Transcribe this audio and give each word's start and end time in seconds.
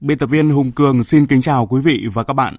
Biên 0.00 0.18
tập 0.18 0.26
viên 0.26 0.50
Hùng 0.50 0.72
Cường 0.72 1.04
xin 1.04 1.26
kính 1.26 1.42
chào 1.42 1.66
quý 1.66 1.80
vị 1.80 2.06
và 2.12 2.24
các 2.24 2.34
bạn. 2.34 2.56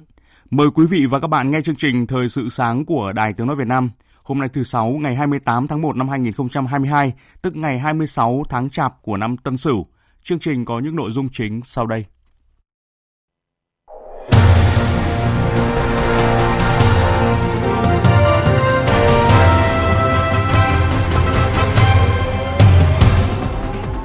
Mời 0.52 0.68
quý 0.76 0.86
vị 0.86 1.06
và 1.10 1.20
các 1.20 1.28
bạn 1.28 1.52
nghe 1.52 1.62
chương 1.62 1.76
trình 1.76 2.08
Thời 2.08 2.30
sự 2.30 2.50
sáng 2.50 2.86
của 2.86 3.12
Đài 3.12 3.34
Tiếng 3.34 3.48
Nói 3.48 3.56
Việt 3.56 3.68
Nam. 3.68 3.90
Hôm 4.24 4.40
nay 4.40 4.50
thứ 4.54 4.64
Sáu 4.64 4.90
ngày 4.90 5.16
28 5.16 5.68
tháng 5.68 5.82
1 5.82 5.96
năm 5.96 6.10
2022, 6.10 7.14
tức 7.42 7.56
ngày 7.56 7.80
26 7.80 8.44
tháng 8.50 8.70
Chạp 8.70 9.02
của 9.02 9.18
năm 9.18 9.38
Tân 9.38 9.58
Sửu. 9.58 9.88
Chương 10.24 10.40
trình 10.40 10.66
có 10.66 10.80
những 10.80 10.96
nội 10.96 11.12
dung 11.12 11.30
chính 11.32 11.62
sau 11.66 11.86
đây. 11.86 12.06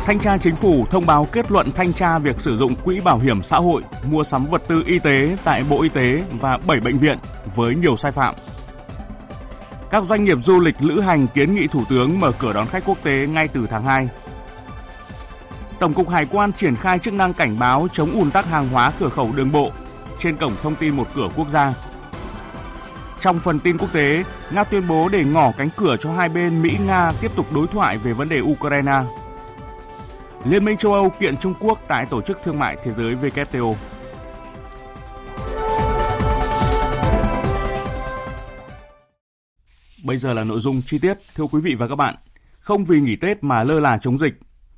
Thanh 0.07 0.19
tra 0.19 0.39
Chính 0.39 0.57
phủ 0.57 0.87
thông 0.91 1.07
báo 1.07 1.29
kết 1.33 1.51
luận 1.51 1.73
thanh 1.73 1.93
tra 1.93 2.19
việc 2.19 2.41
sử 2.41 2.57
dụng 2.57 2.75
quỹ 2.85 3.01
bảo 3.01 3.19
hiểm 3.19 3.43
xã 3.43 3.57
hội 3.57 3.83
mua 4.11 4.25
sắm 4.25 4.47
vật 4.47 4.63
tư 4.69 4.83
y 4.87 4.99
tế 4.99 5.37
tại 5.45 5.65
Bộ 5.71 5.83
Y 5.83 5.89
tế 5.89 6.23
và 6.41 6.59
7 6.67 6.81
bệnh 6.81 6.99
viện 6.99 7.19
với 7.55 7.75
nhiều 7.75 7.97
sai 7.97 8.13
phạm. 8.13 8.35
Các 9.91 10.05
doanh 10.05 10.25
nghiệp 10.25 10.39
du 10.45 10.61
lịch 10.61 10.75
lữ 10.81 11.01
hành 11.01 11.27
kiến 11.35 11.55
nghị 11.55 11.67
Thủ 11.67 11.85
tướng 11.89 12.21
mở 12.21 12.33
cửa 12.33 12.53
đón 12.53 12.67
khách 12.67 12.85
quốc 12.87 12.99
tế 13.03 13.27
ngay 13.27 13.49
từ 13.49 13.67
tháng 13.71 13.85
2. 13.85 14.09
Tổng 15.79 15.95
cục 15.95 16.09
Hải 16.09 16.27
quan 16.27 16.53
triển 16.53 16.77
khai 16.77 16.99
chức 16.99 17.15
năng 17.15 17.35
cảnh 17.35 17.59
báo 17.59 17.89
chống 17.93 18.11
ùn 18.13 18.31
tắc 18.31 18.47
hàng 18.47 18.69
hóa 18.69 18.93
cửa 19.01 19.09
khẩu 19.09 19.33
đường 19.33 19.53
bộ 19.53 19.71
trên 20.19 20.37
cổng 20.37 20.53
thông 20.63 20.75
tin 20.75 20.97
một 20.97 21.09
cửa 21.15 21.29
quốc 21.37 21.49
gia. 21.49 21.75
Trong 23.21 23.39
phần 23.39 23.59
tin 23.59 23.79
quốc 23.79 23.93
tế, 23.93 24.25
Nga 24.51 24.65
tuyên 24.65 24.89
bố 24.89 25.09
để 25.09 25.25
ngỏ 25.25 25.53
cánh 25.59 25.69
cửa 25.77 25.97
cho 26.01 26.13
hai 26.13 26.29
bên 26.29 26.63
Mỹ-Nga 26.63 27.13
tiếp 27.21 27.31
tục 27.37 27.47
đối 27.55 27.67
thoại 27.67 27.99
về 27.99 28.13
vấn 28.13 28.29
đề 28.29 28.41
Ukraine. 28.41 29.03
Liên 30.49 30.65
minh 30.65 30.77
châu 30.77 30.93
Âu 30.93 31.11
kiện 31.11 31.37
Trung 31.37 31.55
Quốc 31.61 31.81
tại 31.89 32.07
Tổ 32.07 32.23
chức 32.23 32.39
Thương 32.45 32.59
mại 32.59 32.77
Thế 32.85 32.93
giới 32.93 33.15
WTO. 33.15 33.75
Bây 40.05 40.17
giờ 40.17 40.35
là 40.35 40.45
nội 40.45 40.61
dung 40.61 40.83
chi 40.87 40.99
tiết. 40.99 41.19
Thưa 41.35 41.45
quý 41.45 41.61
vị 41.61 41.75
và 41.75 41.89
các 41.89 41.95
bạn, 41.95 42.15
không 42.59 42.85
vì 42.85 43.01
nghỉ 43.01 43.17
Tết 43.17 43.45
mà 43.45 43.65
lơ 43.65 43.81
là 43.81 43.99
chống 43.99 44.19
dịch. 44.19 44.35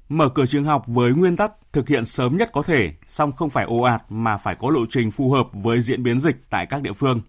Mở 0.08 0.28
cửa 0.28 0.46
trường 0.46 0.64
học 0.64 0.84
với 0.86 1.12
nguyên 1.12 1.36
tắc 1.36 1.52
thực 1.72 1.88
hiện 1.88 2.06
sớm 2.06 2.36
nhất 2.36 2.50
có 2.52 2.62
thể, 2.62 2.92
song 3.06 3.32
không 3.32 3.50
phải 3.50 3.64
ồ 3.64 3.80
ạt 3.80 4.02
mà 4.08 4.36
phải 4.36 4.54
có 4.54 4.70
lộ 4.70 4.80
trình 4.90 5.10
phù 5.10 5.30
hợp 5.30 5.48
với 5.52 5.80
diễn 5.80 6.02
biến 6.02 6.20
dịch 6.20 6.36
tại 6.50 6.66
các 6.66 6.82
địa 6.82 6.92
phương. 6.92 7.20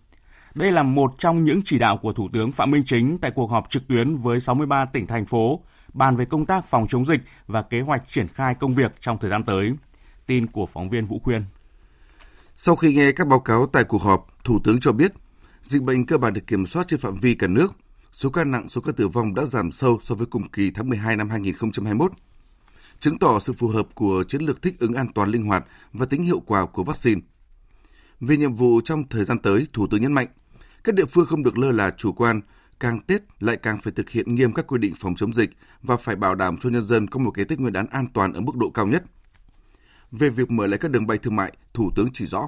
Đây 0.56 0.72
là 0.72 0.84
một 0.84 1.14
trong 1.18 1.44
những 1.44 1.62
chỉ 1.66 1.80
đạo 1.80 1.98
của 1.98 2.14
Thủ 2.14 2.30
tướng 2.34 2.52
Phạm 2.52 2.72
Minh 2.72 2.84
Chính 2.86 3.18
tại 3.18 3.32
cuộc 3.32 3.52
họp 3.52 3.70
trực 3.70 3.88
tuyến 3.88 4.16
với 4.16 4.40
63 4.40 4.86
tỉnh 4.86 5.08
thành 5.08 5.26
phố 5.26 5.60
bàn 5.94 6.16
về 6.16 6.26
công 6.26 6.46
tác 6.46 6.66
phòng 6.66 6.88
chống 6.88 7.06
dịch 7.06 7.22
và 7.48 7.62
kế 7.62 7.82
hoạch 7.82 8.08
triển 8.08 8.28
khai 8.28 8.56
công 8.56 8.72
việc 8.72 8.92
trong 9.00 9.18
thời 9.18 9.32
gian 9.32 9.44
tới. 9.44 9.74
Tin 10.26 10.48
của 10.48 10.66
phóng 10.66 10.90
viên 10.90 11.06
Vũ 11.06 11.20
Khuyên. 11.20 11.44
Sau 12.58 12.76
khi 12.76 12.94
nghe 12.94 13.12
các 13.12 13.28
báo 13.28 13.40
cáo 13.40 13.66
tại 13.66 13.84
cuộc 13.84 14.02
họp, 14.02 14.28
Thủ 14.44 14.60
tướng 14.64 14.80
cho 14.80 14.92
biết 14.92 15.12
dịch 15.62 15.82
bệnh 15.82 16.06
cơ 16.06 16.18
bản 16.18 16.34
được 16.34 16.48
kiểm 16.48 16.66
soát 16.66 16.88
trên 16.88 17.00
phạm 17.00 17.16
vi 17.16 17.36
cả 17.36 17.48
nước. 17.48 17.74
Số 18.12 18.30
ca 18.30 18.44
nặng, 18.44 18.70
số 18.70 18.82
ca 18.82 18.92
tử 18.92 19.08
vong 19.08 19.36
đã 19.36 19.46
giảm 19.46 19.72
sâu 19.72 20.00
so 20.02 20.16
với 20.16 20.28
cùng 20.28 20.50
kỳ 20.50 20.72
tháng 20.72 20.90
12 20.90 21.16
năm 21.16 21.30
2021, 21.30 22.12
chứng 23.00 23.20
tỏ 23.20 23.40
sự 23.40 23.54
phù 23.54 23.68
hợp 23.68 23.88
của 23.94 24.24
chiến 24.28 24.42
lược 24.42 24.62
thích 24.62 24.80
ứng 24.80 24.94
an 24.94 25.08
toàn 25.14 25.30
linh 25.30 25.46
hoạt 25.46 25.66
và 25.94 26.06
tính 26.06 26.24
hiệu 26.24 26.40
quả 26.40 26.66
của 26.66 26.84
vaccine. 26.84 27.22
Về 28.20 28.38
nhiệm 28.38 28.54
vụ 28.54 28.82
trong 28.84 29.04
thời 29.10 29.24
gian 29.24 29.40
tới, 29.40 29.68
Thủ 29.74 29.88
tướng 29.88 30.02
nhấn 30.02 30.14
mạnh, 30.14 30.28
các 30.84 30.96
địa 30.96 31.06
phương 31.06 31.26
không 31.26 31.44
được 31.44 31.58
lơ 31.58 31.72
là 31.72 31.92
chủ 31.98 32.14
quan, 32.14 32.42
càng 32.80 33.00
Tết 33.08 33.22
lại 33.40 33.58
càng 33.58 33.78
phải 33.84 33.94
thực 33.96 34.10
hiện 34.10 34.36
nghiêm 34.36 34.54
các 34.54 34.68
quy 34.68 34.78
định 34.78 34.94
phòng 34.98 35.16
chống 35.16 35.34
dịch 35.34 35.50
và 35.82 35.98
phải 35.98 36.16
bảo 36.16 36.36
đảm 36.36 36.58
cho 36.62 36.70
nhân 36.70 36.82
dân 36.82 37.08
có 37.08 37.20
một 37.20 37.32
cái 37.32 37.46
Tết 37.46 37.60
Nguyên 37.60 37.74
đán 37.74 37.88
an 37.92 38.08
toàn 38.14 38.34
ở 38.34 38.42
mức 38.42 38.56
độ 38.56 38.70
cao 38.74 38.88
nhất. 38.88 39.04
Về 40.12 40.30
việc 40.30 40.52
mở 40.52 40.68
lại 40.68 40.78
các 40.78 40.92
đường 40.92 41.08
bay 41.08 41.18
thương 41.18 41.36
mại, 41.36 41.52
Thủ 41.74 41.92
tướng 41.96 42.08
chỉ 42.14 42.26
rõ. 42.26 42.48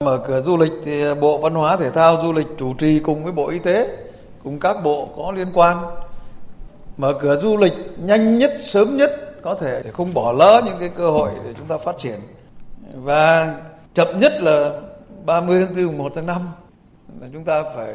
Mở 0.00 0.24
cửa 0.26 0.40
du 0.40 0.56
lịch 0.56 0.72
thì 0.84 1.14
Bộ 1.20 1.38
Văn 1.38 1.54
hóa 1.54 1.76
Thể 1.76 1.90
thao 1.90 2.20
Du 2.22 2.32
lịch 2.32 2.46
chủ 2.58 2.74
trì 2.74 3.00
cùng 3.04 3.24
với 3.24 3.32
Bộ 3.32 3.48
Y 3.48 3.58
tế, 3.58 3.96
cùng 4.44 4.60
các 4.60 4.76
bộ 4.84 5.14
có 5.16 5.32
liên 5.32 5.48
quan. 5.54 5.84
Mở 6.96 7.18
cửa 7.22 7.40
du 7.42 7.56
lịch 7.56 7.72
nhanh 7.98 8.38
nhất, 8.38 8.52
sớm 8.64 8.96
nhất 8.96 9.10
có 9.42 9.54
thể 9.54 9.82
để 9.84 9.90
không 9.90 10.14
bỏ 10.14 10.32
lỡ 10.32 10.62
những 10.64 10.76
cái 10.80 10.90
cơ 10.96 11.10
hội 11.10 11.30
để 11.44 11.54
chúng 11.58 11.66
ta 11.66 11.76
phát 11.84 11.96
triển. 12.02 12.20
Và 12.94 13.54
chậm 13.94 14.20
nhất 14.20 14.32
là 14.40 14.80
30 15.26 15.66
tháng 15.66 15.86
4, 15.86 15.98
1 15.98 16.12
tháng 16.14 16.26
5 16.26 16.42
là 17.20 17.28
chúng 17.32 17.44
ta 17.44 17.62
phải 17.74 17.94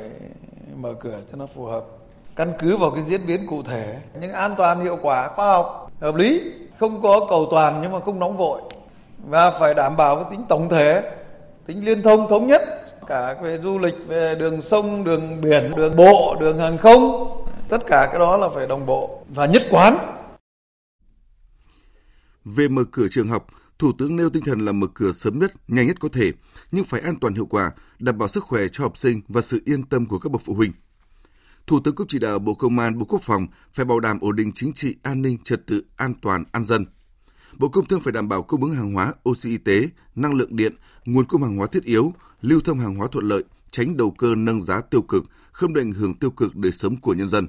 mở 0.76 0.94
cửa 1.00 1.20
cho 1.32 1.38
nó 1.38 1.46
phù 1.46 1.66
hợp, 1.66 1.86
căn 2.36 2.54
cứ 2.60 2.78
vào 2.78 2.92
cái 2.92 3.04
diễn 3.08 3.28
biến 3.28 3.48
cụ 3.48 3.64
thể, 3.64 3.98
những 4.22 4.32
an 4.32 4.56
toàn, 4.58 4.80
hiệu 4.80 4.98
quả, 5.02 5.28
khoa 5.36 5.52
học, 5.52 5.92
hợp 6.02 6.16
lý, 6.16 6.42
không 6.80 7.02
có 7.02 7.26
cầu 7.30 7.48
toàn 7.52 7.80
nhưng 7.82 7.92
mà 7.92 8.00
không 8.00 8.20
nóng 8.20 8.38
vội. 8.38 8.62
Và 9.28 9.60
phải 9.60 9.74
đảm 9.74 9.98
bảo 9.98 10.16
cái 10.16 10.26
tính 10.32 10.46
tổng 10.50 10.70
thể, 10.70 11.12
tính 11.66 11.86
liên 11.86 12.04
thông, 12.04 12.30
thống 12.30 12.48
nhất, 12.48 12.62
cả 13.08 13.36
về 13.42 13.58
du 13.58 13.80
lịch, 13.80 13.96
về 14.08 14.36
đường 14.40 14.62
sông, 14.62 15.04
đường 15.04 15.42
biển, 15.42 15.72
đường 15.76 15.96
bộ, 15.96 16.36
đường 16.40 16.58
hàng 16.58 16.78
không, 16.78 17.32
tất 17.70 17.82
cả 17.88 18.08
cái 18.12 18.20
đó 18.20 18.38
là 18.38 18.50
phải 18.56 18.68
đồng 18.68 18.86
bộ 18.86 19.20
và 19.30 19.46
nhất 19.46 19.64
quán. 19.72 19.98
Về 22.46 22.68
mở 22.68 22.82
cửa 22.92 23.08
trường 23.12 23.28
học 23.28 23.46
Thủ 23.80 23.92
tướng 23.98 24.16
nêu 24.16 24.30
tinh 24.30 24.44
thần 24.44 24.60
là 24.60 24.72
mở 24.72 24.88
cửa 24.94 25.12
sớm 25.12 25.40
nhất, 25.40 25.54
nhanh 25.68 25.88
nhất 25.88 26.00
có 26.00 26.10
thể, 26.10 26.32
nhưng 26.72 26.86
phải 26.86 27.02
an 27.02 27.16
toàn 27.22 27.34
hiệu 27.34 27.46
quả, 27.46 27.72
đảm 28.00 28.18
bảo 28.18 28.28
sức 28.28 28.44
khỏe 28.44 28.62
cho 28.72 28.84
học 28.84 28.98
sinh 28.98 29.22
và 29.28 29.42
sự 29.42 29.62
yên 29.66 29.84
tâm 29.84 30.06
của 30.06 30.20
các 30.20 30.32
bậc 30.32 30.42
phụ 30.46 30.54
huynh. 30.54 30.72
Thủ 31.68 31.80
tướng 31.80 31.96
cũng 31.96 32.08
chỉ 32.08 32.20
đạo 32.20 32.40
Bộ 32.40 32.54
Công 32.54 32.80
an, 32.80 32.98
Bộ 32.98 33.06
Quốc 33.06 33.22
phòng 33.24 33.48
phải 33.74 33.86
bảo 33.86 34.00
đảm 34.00 34.20
ổn 34.22 34.36
định 34.36 34.52
chính 34.56 34.74
trị, 34.74 34.96
an 35.04 35.22
ninh, 35.22 35.38
trật 35.44 35.68
tự, 35.68 35.84
an 35.96 36.14
toàn, 36.22 36.44
an 36.52 36.64
dân. 36.64 36.86
Bộ 37.58 37.70
Công 37.70 37.86
Thương 37.86 38.02
phải 38.02 38.14
đảm 38.14 38.30
bảo 38.30 38.44
cung 38.44 38.64
ứng 38.64 38.74
hàng 38.74 38.94
hóa, 38.94 39.14
oxy 39.30 39.50
y 39.50 39.58
tế, 39.58 39.90
năng 40.16 40.34
lượng 40.34 40.56
điện, 40.56 40.76
nguồn 41.06 41.26
cung 41.26 41.44
hàng 41.44 41.58
hóa 41.58 41.68
thiết 41.68 41.84
yếu, 41.84 42.14
lưu 42.42 42.62
thông 42.62 42.80
hàng 42.80 42.96
hóa 42.96 43.08
thuận 43.12 43.26
lợi, 43.26 43.44
tránh 43.72 43.98
đầu 43.98 44.12
cơ 44.12 44.36
nâng 44.36 44.62
giá 44.62 44.82
tiêu 44.82 45.02
cực, 45.02 45.24
không 45.52 45.74
để 45.74 45.82
ảnh 45.82 45.92
hưởng 45.92 46.14
tiêu 46.14 46.32
cực 46.32 46.56
đời 46.56 46.72
sống 46.72 46.98
của 46.98 47.14
nhân 47.14 47.28
dân. 47.28 47.48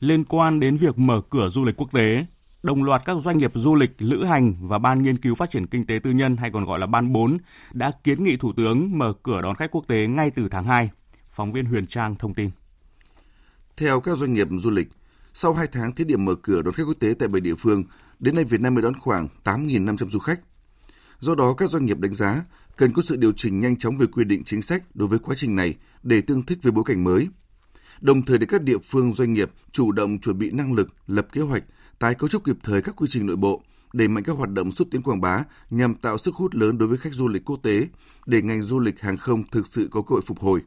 Liên 0.00 0.24
quan 0.24 0.60
đến 0.60 0.76
việc 0.76 0.98
mở 0.98 1.20
cửa 1.30 1.48
du 1.48 1.64
lịch 1.64 1.76
quốc 1.76 1.92
tế, 1.92 2.26
đồng 2.62 2.82
loạt 2.84 3.02
các 3.04 3.16
doanh 3.20 3.38
nghiệp 3.38 3.52
du 3.54 3.74
lịch, 3.74 3.90
lữ 3.98 4.24
hành 4.24 4.54
và 4.60 4.78
Ban 4.78 5.02
Nghiên 5.02 5.18
cứu 5.18 5.34
Phát 5.34 5.50
triển 5.50 5.66
Kinh 5.66 5.86
tế 5.86 5.98
Tư 6.02 6.10
nhân 6.10 6.36
hay 6.36 6.50
còn 6.50 6.64
gọi 6.64 6.78
là 6.78 6.86
Ban 6.86 7.12
4 7.12 7.38
đã 7.72 7.90
kiến 8.04 8.24
nghị 8.24 8.36
Thủ 8.36 8.52
tướng 8.56 8.98
mở 8.98 9.12
cửa 9.22 9.42
đón 9.42 9.54
khách 9.54 9.70
quốc 9.70 9.84
tế 9.88 10.06
ngay 10.06 10.30
từ 10.30 10.48
tháng 10.48 10.64
2. 10.64 10.90
Phóng 11.30 11.52
viên 11.52 11.64
Huyền 11.64 11.86
Trang 11.86 12.16
thông 12.16 12.34
tin. 12.34 12.50
Theo 13.76 14.00
các 14.00 14.16
doanh 14.16 14.32
nghiệp 14.32 14.48
du 14.58 14.70
lịch, 14.70 14.88
sau 15.34 15.52
2 15.52 15.66
tháng 15.72 15.94
thí 15.94 16.04
điểm 16.04 16.24
mở 16.24 16.34
cửa 16.42 16.62
đón 16.62 16.74
khách 16.74 16.82
quốc 16.86 16.96
tế 17.00 17.14
tại 17.18 17.28
7 17.28 17.40
địa 17.40 17.54
phương, 17.54 17.84
đến 18.18 18.34
nay 18.34 18.44
Việt 18.44 18.60
Nam 18.60 18.74
mới 18.74 18.82
đón 18.82 18.94
khoảng 19.00 19.28
8.500 19.44 20.08
du 20.08 20.18
khách. 20.18 20.40
Do 21.20 21.34
đó, 21.34 21.54
các 21.54 21.70
doanh 21.70 21.86
nghiệp 21.86 21.98
đánh 21.98 22.14
giá 22.14 22.44
cần 22.76 22.92
có 22.92 23.02
sự 23.02 23.16
điều 23.16 23.32
chỉnh 23.32 23.60
nhanh 23.60 23.76
chóng 23.76 23.96
về 23.96 24.06
quy 24.06 24.24
định 24.24 24.44
chính 24.44 24.62
sách 24.62 24.82
đối 24.94 25.08
với 25.08 25.18
quá 25.18 25.34
trình 25.38 25.56
này 25.56 25.74
để 26.02 26.20
tương 26.20 26.42
thích 26.42 26.58
với 26.62 26.72
bối 26.72 26.84
cảnh 26.86 27.04
mới. 27.04 27.28
Đồng 28.00 28.22
thời 28.22 28.38
để 28.38 28.46
các 28.46 28.62
địa 28.62 28.78
phương 28.78 29.12
doanh 29.12 29.32
nghiệp 29.32 29.50
chủ 29.72 29.92
động 29.92 30.18
chuẩn 30.18 30.38
bị 30.38 30.50
năng 30.50 30.72
lực, 30.72 30.88
lập 31.06 31.26
kế 31.32 31.40
hoạch, 31.40 31.62
tái 31.98 32.14
cấu 32.14 32.28
trúc 32.28 32.44
kịp 32.44 32.56
thời 32.62 32.82
các 32.82 32.96
quy 32.96 33.06
trình 33.10 33.26
nội 33.26 33.36
bộ, 33.36 33.62
đẩy 33.92 34.08
mạnh 34.08 34.24
các 34.24 34.36
hoạt 34.36 34.50
động 34.50 34.72
xúc 34.72 34.88
tiến 34.90 35.02
quảng 35.02 35.20
bá 35.20 35.44
nhằm 35.70 35.94
tạo 35.94 36.18
sức 36.18 36.34
hút 36.34 36.54
lớn 36.54 36.78
đối 36.78 36.88
với 36.88 36.98
khách 36.98 37.12
du 37.12 37.28
lịch 37.28 37.44
quốc 37.44 37.60
tế, 37.62 37.88
để 38.26 38.42
ngành 38.42 38.62
du 38.62 38.80
lịch 38.80 39.00
hàng 39.00 39.16
không 39.16 39.42
thực 39.52 39.66
sự 39.66 39.88
có 39.90 40.02
cơ 40.02 40.12
hội 40.12 40.20
phục 40.26 40.38
hồi. 40.38 40.60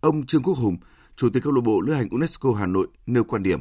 Ông 0.00 0.26
Trương 0.26 0.42
Quốc 0.42 0.54
Hùng, 0.54 0.76
Chủ 1.16 1.28
tịch 1.30 1.42
câu 1.42 1.52
lạc 1.52 1.60
bộ 1.64 1.80
lữ 1.80 1.92
hành 1.92 2.08
UNESCO 2.08 2.52
Hà 2.52 2.66
Nội 2.66 2.86
nêu 3.06 3.24
quan 3.24 3.42
điểm. 3.42 3.60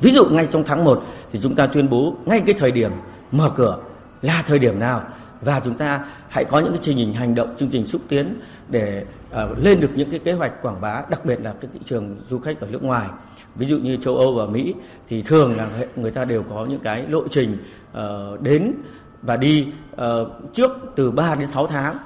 Ví 0.00 0.10
dụ 0.10 0.24
ngay 0.24 0.48
trong 0.50 0.64
tháng 0.66 0.84
1 0.84 1.04
thì 1.32 1.40
chúng 1.42 1.54
ta 1.54 1.66
tuyên 1.66 1.90
bố 1.90 2.16
ngay 2.26 2.42
cái 2.46 2.54
thời 2.58 2.70
điểm 2.70 2.92
mở 3.32 3.52
cửa 3.56 3.82
là 4.22 4.44
thời 4.46 4.58
điểm 4.58 4.78
nào 4.78 5.08
và 5.40 5.60
chúng 5.60 5.78
ta 5.78 6.04
hãy 6.28 6.44
có 6.44 6.60
những 6.60 6.72
cái 6.72 6.80
chương 6.82 6.96
trình 6.96 7.12
hành 7.12 7.34
động, 7.34 7.54
chương 7.58 7.70
trình 7.70 7.86
xúc 7.86 8.02
tiến 8.08 8.40
để 8.68 9.04
uh, 9.30 9.58
lên 9.58 9.80
được 9.80 9.90
những 9.94 10.10
cái 10.10 10.20
kế 10.20 10.32
hoạch 10.32 10.62
quảng 10.62 10.80
bá 10.80 11.02
đặc 11.10 11.24
biệt 11.24 11.40
là 11.42 11.54
cái 11.60 11.70
thị 11.74 11.80
trường 11.84 12.16
du 12.28 12.38
khách 12.38 12.60
ở 12.60 12.68
nước 12.70 12.82
ngoài 12.82 13.08
ví 13.54 13.66
dụ 13.66 13.78
như 13.78 13.96
châu 13.96 14.16
Âu 14.16 14.34
và 14.34 14.46
Mỹ 14.46 14.74
thì 15.08 15.22
thường 15.22 15.56
là 15.56 15.70
người 15.96 16.10
ta 16.10 16.24
đều 16.24 16.42
có 16.42 16.66
những 16.66 16.80
cái 16.80 17.06
lộ 17.08 17.28
trình 17.28 17.58
uh, 17.90 18.40
đến 18.40 18.72
và 19.22 19.36
đi 19.36 19.66
uh, 19.92 19.98
trước 20.54 20.70
từ 20.96 21.10
3 21.10 21.34
đến 21.34 21.46
6 21.46 21.66
tháng 21.66 21.96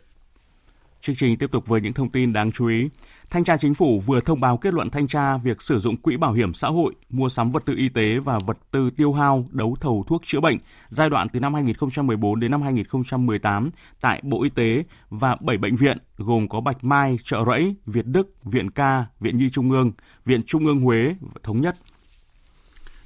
Chương 1.00 1.16
trình 1.16 1.38
tiếp 1.38 1.50
tục 1.52 1.66
với 1.66 1.80
những 1.80 1.92
thông 1.92 2.10
tin 2.10 2.32
đáng 2.32 2.52
chú 2.52 2.66
ý. 2.66 2.88
Thanh 3.30 3.44
tra 3.44 3.56
Chính 3.56 3.74
phủ 3.74 4.00
vừa 4.00 4.20
thông 4.20 4.40
báo 4.40 4.56
kết 4.56 4.74
luận 4.74 4.90
thanh 4.90 5.06
tra 5.06 5.36
việc 5.36 5.62
sử 5.62 5.80
dụng 5.80 5.96
quỹ 5.96 6.16
bảo 6.16 6.32
hiểm 6.32 6.54
xã 6.54 6.68
hội, 6.68 6.94
mua 7.10 7.28
sắm 7.28 7.50
vật 7.50 7.62
tư 7.66 7.74
y 7.76 7.88
tế 7.88 8.18
và 8.18 8.38
vật 8.38 8.58
tư 8.70 8.90
tiêu 8.90 9.12
hao, 9.12 9.46
đấu 9.50 9.76
thầu 9.80 10.04
thuốc 10.08 10.22
chữa 10.24 10.40
bệnh 10.40 10.58
giai 10.88 11.10
đoạn 11.10 11.28
từ 11.28 11.40
năm 11.40 11.54
2014 11.54 12.40
đến 12.40 12.50
năm 12.50 12.62
2018 12.62 13.70
tại 14.00 14.20
Bộ 14.24 14.42
Y 14.42 14.50
tế 14.50 14.84
và 15.10 15.36
7 15.40 15.58
bệnh 15.58 15.76
viện 15.76 15.98
gồm 16.16 16.48
có 16.48 16.60
Bạch 16.60 16.84
Mai, 16.84 17.18
Trợ 17.24 17.44
Rẫy, 17.46 17.74
Việt 17.86 18.06
Đức, 18.06 18.44
Viện 18.44 18.70
Ca, 18.70 19.06
Viện 19.20 19.38
Nhi 19.38 19.50
Trung 19.50 19.70
ương, 19.70 19.92
Viện 20.24 20.42
Trung 20.46 20.66
ương 20.66 20.80
Huế 20.80 21.14
và 21.20 21.40
Thống 21.42 21.60
nhất. 21.60 21.76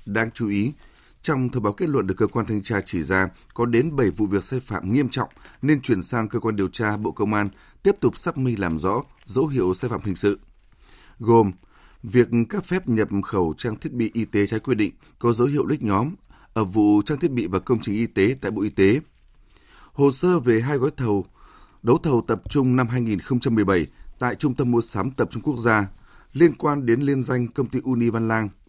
Đáng 0.07 0.31
chú 0.35 0.49
ý, 0.49 0.73
trong 1.23 1.49
thông 1.49 1.63
báo 1.63 1.73
kết 1.73 1.89
luận 1.89 2.07
được 2.07 2.15
cơ 2.17 2.27
quan 2.27 2.47
thanh 2.47 2.63
tra 2.63 2.81
chỉ 2.81 3.03
ra, 3.03 3.29
có 3.55 3.67
đến 3.67 3.97
7 3.97 4.11
vụ 4.11 4.27
việc 4.27 4.45
sai 4.45 4.61
phạm 4.61 4.93
nghiêm 4.93 5.09
trọng, 5.09 5.29
nên 5.63 5.81
chuyển 5.81 6.03
sang 6.03 6.29
cơ 6.29 6.41
quan 6.41 6.57
điều 6.57 6.69
tra 6.69 6.97
Bộ 6.97 7.13
Công 7.13 7.35
an 7.35 7.49
tiếp 7.83 7.97
tục 8.01 8.19
xác 8.19 8.39
minh 8.39 8.61
làm 8.61 8.79
rõ 8.79 9.03
dấu 9.25 9.47
hiệu 9.47 9.75
sai 9.75 9.91
phạm 9.91 10.01
hình 10.05 10.17
sự. 10.17 10.39
Gồm 11.19 11.53
việc 12.03 12.29
cấp 12.49 12.65
phép 12.65 12.89
nhập 12.89 13.09
khẩu 13.25 13.55
trang 13.59 13.77
thiết 13.77 13.93
bị 13.93 14.11
y 14.15 14.25
tế 14.25 14.47
trái 14.47 14.61
quy 14.61 14.75
định 14.75 14.95
có 15.19 15.33
dấu 15.33 15.49
hiệu 15.49 15.67
lích 15.67 15.83
nhóm 15.83 16.15
ở 16.55 16.65
vụ 16.65 17.03
trang 17.03 17.19
thiết 17.19 17.31
bị 17.31 17.47
và 17.47 17.59
công 17.59 17.79
trình 17.81 17.95
y 17.95 18.07
tế 18.07 18.37
tại 18.41 18.51
Bộ 18.51 18.63
Y 18.63 18.71
tế. 18.71 19.01
Hồ 19.93 20.11
sơ 20.11 20.39
về 20.39 20.61
hai 20.61 20.79
gói 20.79 20.91
thầu, 20.97 21.27
đấu 21.83 21.99
thầu 21.99 22.25
tập 22.29 22.43
trung 22.49 22.77
năm 22.77 22.89
2017 22.89 23.87
tại 24.19 24.35
Trung 24.35 24.55
tâm 24.55 24.71
mua 24.71 24.81
sắm 24.81 25.11
tập 25.11 25.29
trung 25.31 25.43
quốc 25.43 25.59
gia 25.59 25.87
liên 26.33 26.55
quan 26.55 26.87
đến 26.87 27.01
liên 27.01 27.23
danh 27.23 27.49
công 27.49 27.69
ty 27.69 27.79
Uni 27.85 28.11
Văn 28.11 28.29
Lang– 28.29 28.49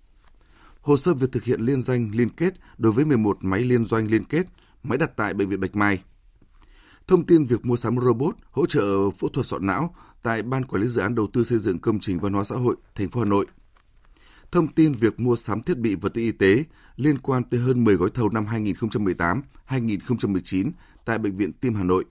hồ 0.83 0.97
sơ 0.97 1.13
việc 1.13 1.31
thực 1.31 1.43
hiện 1.43 1.61
liên 1.61 1.81
danh 1.81 2.11
liên 2.13 2.29
kết 2.29 2.53
đối 2.77 2.91
với 2.91 3.05
11 3.05 3.37
máy 3.41 3.59
liên 3.63 3.85
doanh 3.85 4.07
liên 4.07 4.23
kết, 4.23 4.45
máy 4.83 4.97
đặt 4.97 5.11
tại 5.17 5.33
Bệnh 5.33 5.49
viện 5.49 5.59
Bạch 5.59 5.75
Mai. 5.75 6.03
Thông 7.07 7.25
tin 7.25 7.45
việc 7.45 7.65
mua 7.65 7.75
sắm 7.75 7.99
robot 7.99 8.35
hỗ 8.51 8.65
trợ 8.65 9.11
phẫu 9.11 9.29
thuật 9.29 9.45
sọ 9.45 9.59
não 9.59 9.95
tại 10.23 10.41
Ban 10.41 10.65
Quản 10.65 10.81
lý 10.81 10.87
Dự 10.87 11.01
án 11.01 11.15
Đầu 11.15 11.27
tư 11.33 11.43
xây 11.43 11.57
dựng 11.57 11.79
công 11.79 11.99
trình 11.99 12.19
văn 12.19 12.33
hóa 12.33 12.43
xã 12.43 12.55
hội 12.55 12.75
thành 12.95 13.09
phố 13.09 13.19
Hà 13.19 13.25
Nội. 13.25 13.45
Thông 14.51 14.67
tin 14.67 14.93
việc 14.93 15.19
mua 15.19 15.35
sắm 15.35 15.63
thiết 15.63 15.77
bị 15.77 15.95
vật 15.95 16.13
tư 16.13 16.21
y 16.21 16.31
tế 16.31 16.63
liên 16.95 17.17
quan 17.19 17.43
tới 17.43 17.59
hơn 17.59 17.83
10 17.83 17.95
gói 17.95 18.09
thầu 18.13 18.29
năm 18.29 18.45
2018-2019 19.69 20.71
tại 21.05 21.17
Bệnh 21.17 21.37
viện 21.37 21.53
Tim 21.53 21.75
Hà 21.75 21.83
Nội. 21.83 22.05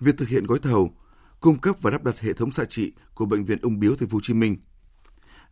Việc 0.00 0.18
thực 0.18 0.28
hiện 0.28 0.46
gói 0.46 0.58
thầu, 0.58 0.90
cung 1.40 1.58
cấp 1.58 1.76
và 1.82 1.90
lắp 1.90 2.04
đặt 2.04 2.20
hệ 2.20 2.32
thống 2.32 2.52
xạ 2.52 2.64
trị 2.64 2.92
của 3.14 3.26
Bệnh 3.26 3.44
viện 3.44 3.58
Ung 3.62 3.80
Biếu 3.80 3.96
Thành 3.96 4.08
phố 4.08 4.16
Hồ 4.16 4.20
Chí 4.22 4.34
Minh– 4.34 4.56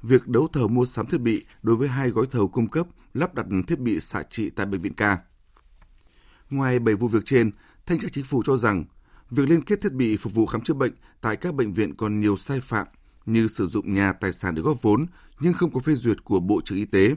việc 0.03 0.29
đấu 0.29 0.49
thầu 0.53 0.69
mua 0.69 0.85
sắm 0.85 1.07
thiết 1.07 1.21
bị 1.21 1.45
đối 1.63 1.77
với 1.77 1.89
hai 1.89 2.11
gói 2.11 2.27
thầu 2.31 2.49
cung 2.49 2.69
cấp 2.69 2.87
lắp 3.15 3.35
đặt 3.35 3.47
thiết 3.67 3.79
bị 3.79 4.01
xạ 4.01 4.23
trị 4.23 4.51
tại 4.51 4.67
bệnh 4.67 4.81
viện 4.81 4.95
ca. 4.95 5.19
Ngoài 6.51 6.79
7 6.79 6.95
vụ 6.95 7.09
việc 7.09 7.25
trên, 7.25 7.51
Thanh 7.87 7.99
tra 7.99 8.09
Chính 8.13 8.25
phủ 8.25 8.43
cho 8.47 8.57
rằng 8.57 8.85
việc 9.31 9.49
liên 9.49 9.63
kết 9.63 9.81
thiết 9.81 9.93
bị 9.93 10.17
phục 10.17 10.35
vụ 10.35 10.47
khám 10.47 10.61
chữa 10.61 10.75
bệnh 10.75 10.93
tại 11.21 11.37
các 11.37 11.55
bệnh 11.55 11.73
viện 11.73 11.97
còn 11.97 12.21
nhiều 12.21 12.37
sai 12.37 12.61
phạm 12.61 12.87
như 13.27 13.49
sử 13.49 13.67
dụng 13.67 13.95
nhà 13.95 14.13
tài 14.13 14.33
sản 14.33 14.55
để 14.55 14.63
góp 14.63 14.83
vốn 14.83 15.07
nhưng 15.41 15.53
không 15.53 15.73
có 15.73 15.81
phê 15.81 15.95
duyệt 15.95 16.25
của 16.25 16.41
Bộ 16.41 16.61
trưởng 16.65 16.79
Y 16.79 16.85
tế, 16.85 17.15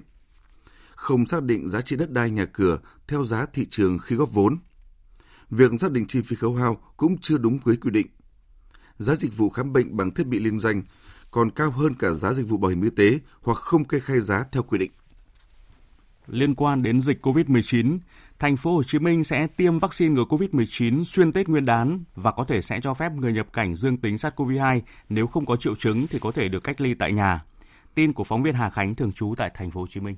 không 0.96 1.26
xác 1.26 1.44
định 1.44 1.70
giá 1.70 1.82
trị 1.82 1.96
đất 1.96 2.12
đai 2.12 2.32
nhà 2.32 2.46
cửa 2.46 2.78
theo 3.08 3.24
giá 3.24 3.46
thị 3.54 3.66
trường 3.70 4.00
khi 4.00 4.16
góp 4.16 4.34
vốn. 4.34 4.58
Việc 5.50 5.72
xác 5.80 5.92
định 5.92 6.08
chi 6.08 6.22
phí 6.22 6.36
khấu 6.36 6.56
hao 6.56 6.78
cũng 6.98 7.18
chưa 7.22 7.38
đúng 7.38 7.60
với 7.64 7.78
quy 7.78 7.92
định. 7.92 8.08
Giá 8.98 9.16
dịch 9.16 9.38
vụ 9.38 9.50
khám 9.50 9.74
bệnh 9.74 9.98
bằng 9.98 10.12
thiết 10.12 10.28
bị 10.28 10.40
liên 10.40 10.60
danh 10.60 10.84
còn 11.36 11.52
cao 11.52 11.72
hơn 11.72 11.94
cả 12.00 12.10
giá 12.10 12.34
dịch 12.34 12.48
vụ 12.50 12.58
bảo 12.58 12.70
hiểm 12.70 12.82
y 12.82 12.90
tế 12.90 13.20
hoặc 13.42 13.58
không 13.58 13.86
kê 13.86 14.00
khai 14.00 14.20
giá 14.20 14.44
theo 14.52 14.64
quy 14.64 14.78
định. 14.78 14.92
Liên 16.28 16.56
quan 16.56 16.84
đến 16.84 17.02
dịch 17.02 17.26
COVID-19, 17.26 18.00
thành 18.40 18.58
phố 18.58 18.76
Hồ 18.76 18.84
Chí 18.84 19.00
Minh 19.00 19.24
sẽ 19.24 19.48
tiêm 19.58 19.80
vaccine 19.80 20.14
ngừa 20.14 20.24
COVID-19 20.24 21.04
xuyên 21.04 21.32
Tết 21.32 21.50
Nguyên 21.50 21.66
đán 21.66 22.04
và 22.16 22.32
có 22.32 22.44
thể 22.44 22.62
sẽ 22.62 22.80
cho 22.82 22.94
phép 22.94 23.12
người 23.12 23.34
nhập 23.34 23.48
cảnh 23.54 23.76
dương 23.76 23.98
tính 23.98 24.16
SARS-CoV-2 24.16 24.82
nếu 25.10 25.28
không 25.28 25.46
có 25.46 25.56
triệu 25.56 25.76
chứng 25.76 26.08
thì 26.10 26.20
có 26.20 26.32
thể 26.32 26.50
được 26.50 26.64
cách 26.64 26.82
ly 26.82 26.94
tại 26.94 27.12
nhà. 27.12 27.44
Tin 27.96 28.14
của 28.14 28.24
phóng 28.24 28.44
viên 28.44 28.56
Hà 28.56 28.70
Khánh 28.70 28.96
thường 28.96 29.12
trú 29.12 29.34
tại 29.38 29.52
thành 29.54 29.72
phố 29.72 29.80
Hồ 29.80 29.88
Chí 29.90 30.00
Minh. 30.00 30.16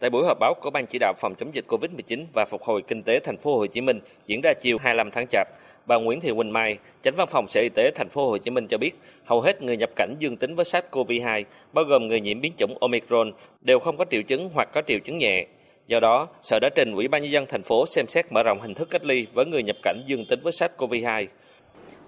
Tại 0.00 0.10
buổi 0.10 0.26
họp 0.26 0.38
báo 0.40 0.54
của 0.62 0.70
Ban 0.70 0.86
chỉ 0.86 0.98
đạo 0.98 1.14
phòng 1.18 1.34
chống 1.38 1.54
dịch 1.54 1.64
COVID-19 1.68 2.24
và 2.34 2.44
phục 2.50 2.62
hồi 2.62 2.82
kinh 2.88 3.02
tế 3.02 3.20
thành 3.24 3.38
phố 3.38 3.58
Hồ 3.58 3.66
Chí 3.66 3.80
Minh 3.80 4.00
diễn 4.26 4.40
ra 4.40 4.52
chiều 4.62 4.78
25 4.80 5.10
tháng 5.10 5.26
Chạp, 5.30 5.48
Bà 5.90 5.96
Nguyễn 5.96 6.20
Thị 6.20 6.32
Quỳnh 6.36 6.52
Mai, 6.52 6.78
Chánh 7.04 7.14
Văn 7.16 7.28
phòng 7.30 7.48
Sở 7.48 7.60
Y 7.60 7.68
tế 7.68 7.90
Thành 7.94 8.08
phố 8.08 8.28
Hồ 8.28 8.38
Chí 8.38 8.50
Minh 8.50 8.66
cho 8.66 8.78
biết, 8.78 8.90
hầu 9.24 9.40
hết 9.40 9.62
người 9.62 9.76
nhập 9.76 9.90
cảnh 9.96 10.14
dương 10.18 10.36
tính 10.36 10.54
với 10.54 10.64
SARS-CoV-2, 10.64 11.44
bao 11.72 11.84
gồm 11.84 12.08
người 12.08 12.20
nhiễm 12.20 12.40
biến 12.40 12.52
chủng 12.56 12.78
Omicron, 12.80 13.32
đều 13.60 13.78
không 13.78 13.96
có 13.96 14.04
triệu 14.10 14.22
chứng 14.22 14.50
hoặc 14.54 14.68
có 14.74 14.82
triệu 14.86 14.98
chứng 15.04 15.18
nhẹ. 15.18 15.46
Do 15.86 16.00
đó, 16.00 16.28
Sở 16.42 16.58
đã 16.60 16.68
trình 16.74 16.94
Ủy 16.94 17.08
ban 17.08 17.22
nhân 17.22 17.30
dân 17.30 17.46
thành 17.48 17.62
phố 17.62 17.86
xem 17.86 18.06
xét 18.08 18.32
mở 18.32 18.42
rộng 18.42 18.60
hình 18.60 18.74
thức 18.74 18.90
cách 18.90 19.04
ly 19.04 19.26
với 19.34 19.46
người 19.46 19.62
nhập 19.62 19.76
cảnh 19.82 19.98
dương 20.06 20.24
tính 20.30 20.40
với 20.42 20.52
SARS-CoV-2. 20.52 21.26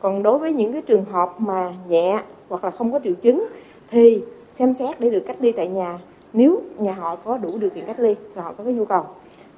Còn 0.00 0.22
đối 0.22 0.38
với 0.38 0.52
những 0.52 0.72
cái 0.72 0.82
trường 0.86 1.04
hợp 1.04 1.28
mà 1.38 1.72
nhẹ 1.88 2.18
hoặc 2.48 2.64
là 2.64 2.70
không 2.70 2.92
có 2.92 3.00
triệu 3.04 3.14
chứng 3.22 3.46
thì 3.90 4.18
xem 4.58 4.74
xét 4.74 5.00
để 5.00 5.10
được 5.10 5.24
cách 5.26 5.36
ly 5.40 5.52
tại 5.52 5.68
nhà 5.68 5.98
nếu 6.32 6.62
nhà 6.78 6.92
họ 6.92 7.16
có 7.16 7.38
đủ 7.38 7.58
điều 7.58 7.70
kiện 7.70 7.86
cách 7.86 8.00
ly 8.00 8.14
và 8.34 8.42
họ 8.42 8.52
có 8.58 8.64
cái 8.64 8.72
nhu 8.72 8.84
cầu 8.84 9.06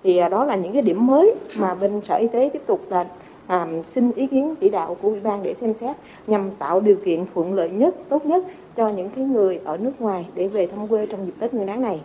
thì 0.05 0.17
à, 0.17 0.29
đó 0.29 0.45
là 0.45 0.57
những 0.57 0.73
cái 0.73 0.83
điểm 0.83 1.07
mới 1.07 1.35
mà 1.57 1.75
bên 1.75 2.01
sở 2.09 2.17
y 2.17 2.29
tế 2.29 2.51
tiếp 2.53 2.63
tục 2.67 2.81
là 2.91 3.07
à, 3.47 3.67
xin 3.89 4.13
ý 4.13 4.27
kiến 4.27 4.55
chỉ 4.61 4.71
đạo 4.71 4.97
của 5.03 5.09
ủy 5.09 5.21
ban 5.21 5.43
để 5.43 5.55
xem 5.55 5.75
xét 5.75 5.97
nhằm 6.27 6.51
tạo 6.59 6.81
điều 6.81 6.97
kiện 7.05 7.27
thuận 7.35 7.55
lợi 7.55 7.71
nhất, 7.71 7.95
tốt 8.09 8.27
nhất 8.27 8.45
cho 8.77 8.89
những 8.89 9.11
cái 9.17 9.25
người 9.25 9.61
ở 9.65 9.77
nước 9.77 9.93
ngoài 9.99 10.27
để 10.35 10.49
về 10.49 10.67
thăm 10.67 10.89
quê 10.89 11.07
trong 11.07 11.27
dịp 11.27 11.33
Tết 11.41 11.55
Nguyên 11.55 11.67
đán 11.67 11.83
này. 11.83 12.01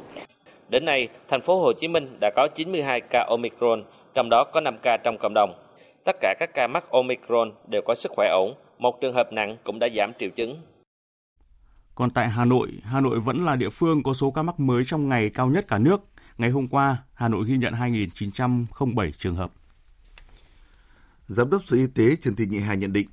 Đến 0.69 0.85
nay, 0.85 1.07
thành 1.27 1.41
phố 1.41 1.61
Hồ 1.61 1.73
Chí 1.73 1.87
Minh 1.87 2.17
đã 2.21 2.31
có 2.35 2.47
92 2.55 3.01
ca 3.01 3.25
Omicron, 3.29 3.83
trong 4.13 4.29
đó 4.29 4.43
có 4.53 4.61
5 4.61 4.77
ca 4.81 4.97
trong 4.97 5.17
cộng 5.17 5.33
đồng. 5.33 5.53
Tất 6.05 6.15
cả 6.21 6.35
các 6.39 6.49
ca 6.53 6.67
mắc 6.67 6.91
Omicron 6.91 7.51
đều 7.67 7.81
có 7.85 7.95
sức 7.95 8.11
khỏe 8.15 8.29
ổn, 8.29 8.53
một 8.79 9.01
trường 9.01 9.13
hợp 9.13 9.33
nặng 9.33 9.57
cũng 9.63 9.79
đã 9.79 9.87
giảm 9.95 10.11
triệu 10.19 10.29
chứng. 10.29 10.55
Còn 11.95 12.09
tại 12.09 12.29
Hà 12.29 12.45
Nội, 12.45 12.69
Hà 12.83 13.01
Nội 13.01 13.19
vẫn 13.19 13.45
là 13.45 13.55
địa 13.55 13.69
phương 13.69 14.03
có 14.03 14.13
số 14.13 14.31
ca 14.31 14.43
mắc 14.43 14.59
mới 14.59 14.83
trong 14.85 15.09
ngày 15.09 15.29
cao 15.33 15.47
nhất 15.47 15.65
cả 15.67 15.77
nước. 15.77 16.01
Ngày 16.37 16.49
hôm 16.49 16.67
qua, 16.67 16.97
Hà 17.13 17.27
Nội 17.27 17.45
ghi 17.47 17.57
nhận 17.57 17.73
2.907 17.73 19.11
trường 19.17 19.35
hợp. 19.35 19.51
Giám 21.29 21.49
đốc 21.49 21.65
Sở 21.65 21.77
Y 21.77 21.87
tế 21.87 22.15
Trần 22.15 22.35
Thị 22.35 22.45
Nhị 22.45 22.59
Hà 22.59 22.73
nhận 22.73 22.93
định, 22.93 23.07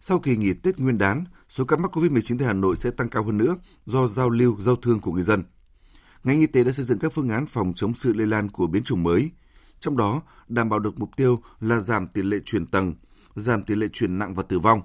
sau 0.00 0.18
kỳ 0.18 0.36
nghỉ 0.36 0.52
Tết 0.52 0.78
Nguyên 0.78 0.98
đán, 0.98 1.24
số 1.48 1.64
ca 1.64 1.76
mắc 1.76 1.96
COVID-19 1.96 2.38
tại 2.38 2.46
Hà 2.46 2.52
Nội 2.52 2.76
sẽ 2.76 2.90
tăng 2.90 3.08
cao 3.08 3.24
hơn 3.24 3.38
nữa 3.38 3.56
do 3.86 4.06
giao 4.06 4.30
lưu, 4.30 4.60
giao 4.60 4.76
thương 4.76 5.00
của 5.00 5.12
người 5.12 5.22
dân. 5.22 5.42
Ngành 6.24 6.38
y 6.38 6.46
tế 6.46 6.64
đã 6.64 6.72
xây 6.72 6.84
dựng 6.84 6.98
các 6.98 7.12
phương 7.12 7.28
án 7.28 7.46
phòng 7.46 7.72
chống 7.76 7.94
sự 7.94 8.12
lây 8.12 8.26
lan 8.26 8.48
của 8.48 8.66
biến 8.66 8.82
chủng 8.82 9.02
mới, 9.02 9.30
trong 9.80 9.96
đó 9.96 10.22
đảm 10.48 10.68
bảo 10.68 10.78
được 10.78 10.98
mục 10.98 11.10
tiêu 11.16 11.42
là 11.60 11.80
giảm 11.80 12.08
tỷ 12.08 12.22
lệ 12.22 12.36
chuyển 12.44 12.66
tầng, 12.66 12.94
giảm 13.34 13.62
tỷ 13.62 13.74
lệ 13.74 13.86
chuyển 13.92 14.18
nặng 14.18 14.34
và 14.34 14.42
tử 14.42 14.58
vong. 14.58 14.82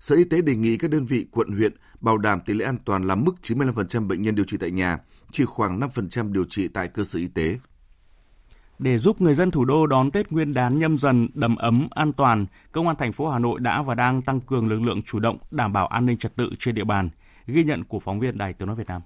Sở 0.00 0.16
Y 0.16 0.24
tế 0.24 0.42
đề 0.42 0.56
nghị 0.56 0.76
các 0.76 0.90
đơn 0.90 1.06
vị 1.06 1.26
quận 1.30 1.48
huyện 1.48 1.72
bảo 2.00 2.18
đảm 2.18 2.40
tỷ 2.46 2.54
lệ 2.54 2.64
an 2.64 2.76
toàn 2.84 3.06
là 3.06 3.14
mức 3.14 3.34
95% 3.42 4.06
bệnh 4.06 4.22
nhân 4.22 4.34
điều 4.34 4.44
trị 4.44 4.56
tại 4.60 4.70
nhà, 4.70 4.98
chỉ 5.32 5.44
khoảng 5.44 5.80
5% 5.80 6.32
điều 6.32 6.44
trị 6.44 6.68
tại 6.68 6.88
cơ 6.88 7.04
sở 7.04 7.18
y 7.18 7.26
tế. 7.26 7.58
Để 8.78 8.98
giúp 8.98 9.20
người 9.20 9.34
dân 9.34 9.50
thủ 9.50 9.64
đô 9.64 9.86
đón 9.86 10.10
Tết 10.10 10.32
Nguyên 10.32 10.54
đán 10.54 10.78
nhâm 10.78 10.98
dần 10.98 11.28
đầm 11.34 11.56
ấm, 11.56 11.88
an 11.90 12.12
toàn, 12.12 12.46
Công 12.72 12.86
an 12.86 12.96
thành 12.96 13.12
phố 13.12 13.28
Hà 13.28 13.38
Nội 13.38 13.60
đã 13.60 13.82
và 13.82 13.94
đang 13.94 14.22
tăng 14.22 14.40
cường 14.40 14.68
lực 14.68 14.82
lượng 14.82 15.02
chủ 15.02 15.20
động 15.20 15.36
đảm 15.50 15.72
bảo 15.72 15.86
an 15.86 16.06
ninh 16.06 16.18
trật 16.18 16.36
tự 16.36 16.50
trên 16.58 16.74
địa 16.74 16.84
bàn, 16.84 17.08
ghi 17.46 17.64
nhận 17.64 17.84
của 17.84 18.00
phóng 18.00 18.20
viên 18.20 18.38
Đài 18.38 18.52
Tiếng 18.52 18.68
nói 18.68 18.76
Việt 18.76 18.86
Nam. 18.88 19.02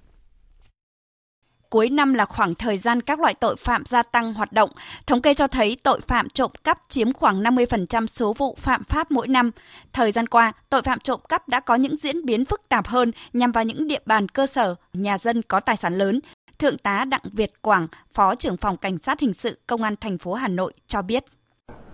cuối 1.69 1.89
năm 1.89 2.13
là 2.13 2.25
khoảng 2.25 2.55
thời 2.55 2.77
gian 2.77 3.01
các 3.01 3.19
loại 3.19 3.33
tội 3.33 3.55
phạm 3.55 3.83
gia 3.85 4.03
tăng 4.03 4.33
hoạt 4.33 4.53
động. 4.53 4.69
Thống 5.05 5.21
kê 5.21 5.33
cho 5.33 5.47
thấy 5.47 5.77
tội 5.83 6.01
phạm 6.07 6.29
trộm 6.29 6.51
cắp 6.63 6.81
chiếm 6.89 7.13
khoảng 7.13 7.43
50% 7.43 8.07
số 8.07 8.33
vụ 8.33 8.57
phạm 8.59 8.83
pháp 8.83 9.11
mỗi 9.11 9.27
năm. 9.27 9.51
Thời 9.93 10.11
gian 10.11 10.27
qua, 10.27 10.53
tội 10.69 10.81
phạm 10.81 10.99
trộm 10.99 11.19
cắp 11.29 11.49
đã 11.49 11.59
có 11.59 11.75
những 11.75 11.97
diễn 11.97 12.25
biến 12.25 12.45
phức 12.45 12.61
tạp 12.69 12.87
hơn 12.87 13.11
nhằm 13.33 13.51
vào 13.51 13.63
những 13.63 13.87
địa 13.87 14.01
bàn 14.05 14.29
cơ 14.29 14.47
sở, 14.47 14.75
nhà 14.93 15.17
dân 15.17 15.41
có 15.41 15.59
tài 15.59 15.77
sản 15.77 15.97
lớn. 15.97 16.19
Thượng 16.63 16.77
tá 16.77 17.05
Đặng 17.05 17.21
Việt 17.23 17.61
Quảng, 17.61 17.87
Phó 18.13 18.35
trưởng 18.35 18.57
phòng 18.57 18.77
Cảnh 18.77 18.97
sát 18.97 19.19
hình 19.19 19.33
sự 19.33 19.59
Công 19.67 19.83
an 19.83 19.95
thành 20.01 20.17
phố 20.17 20.33
Hà 20.33 20.47
Nội 20.47 20.73
cho 20.87 21.01
biết. 21.01 21.23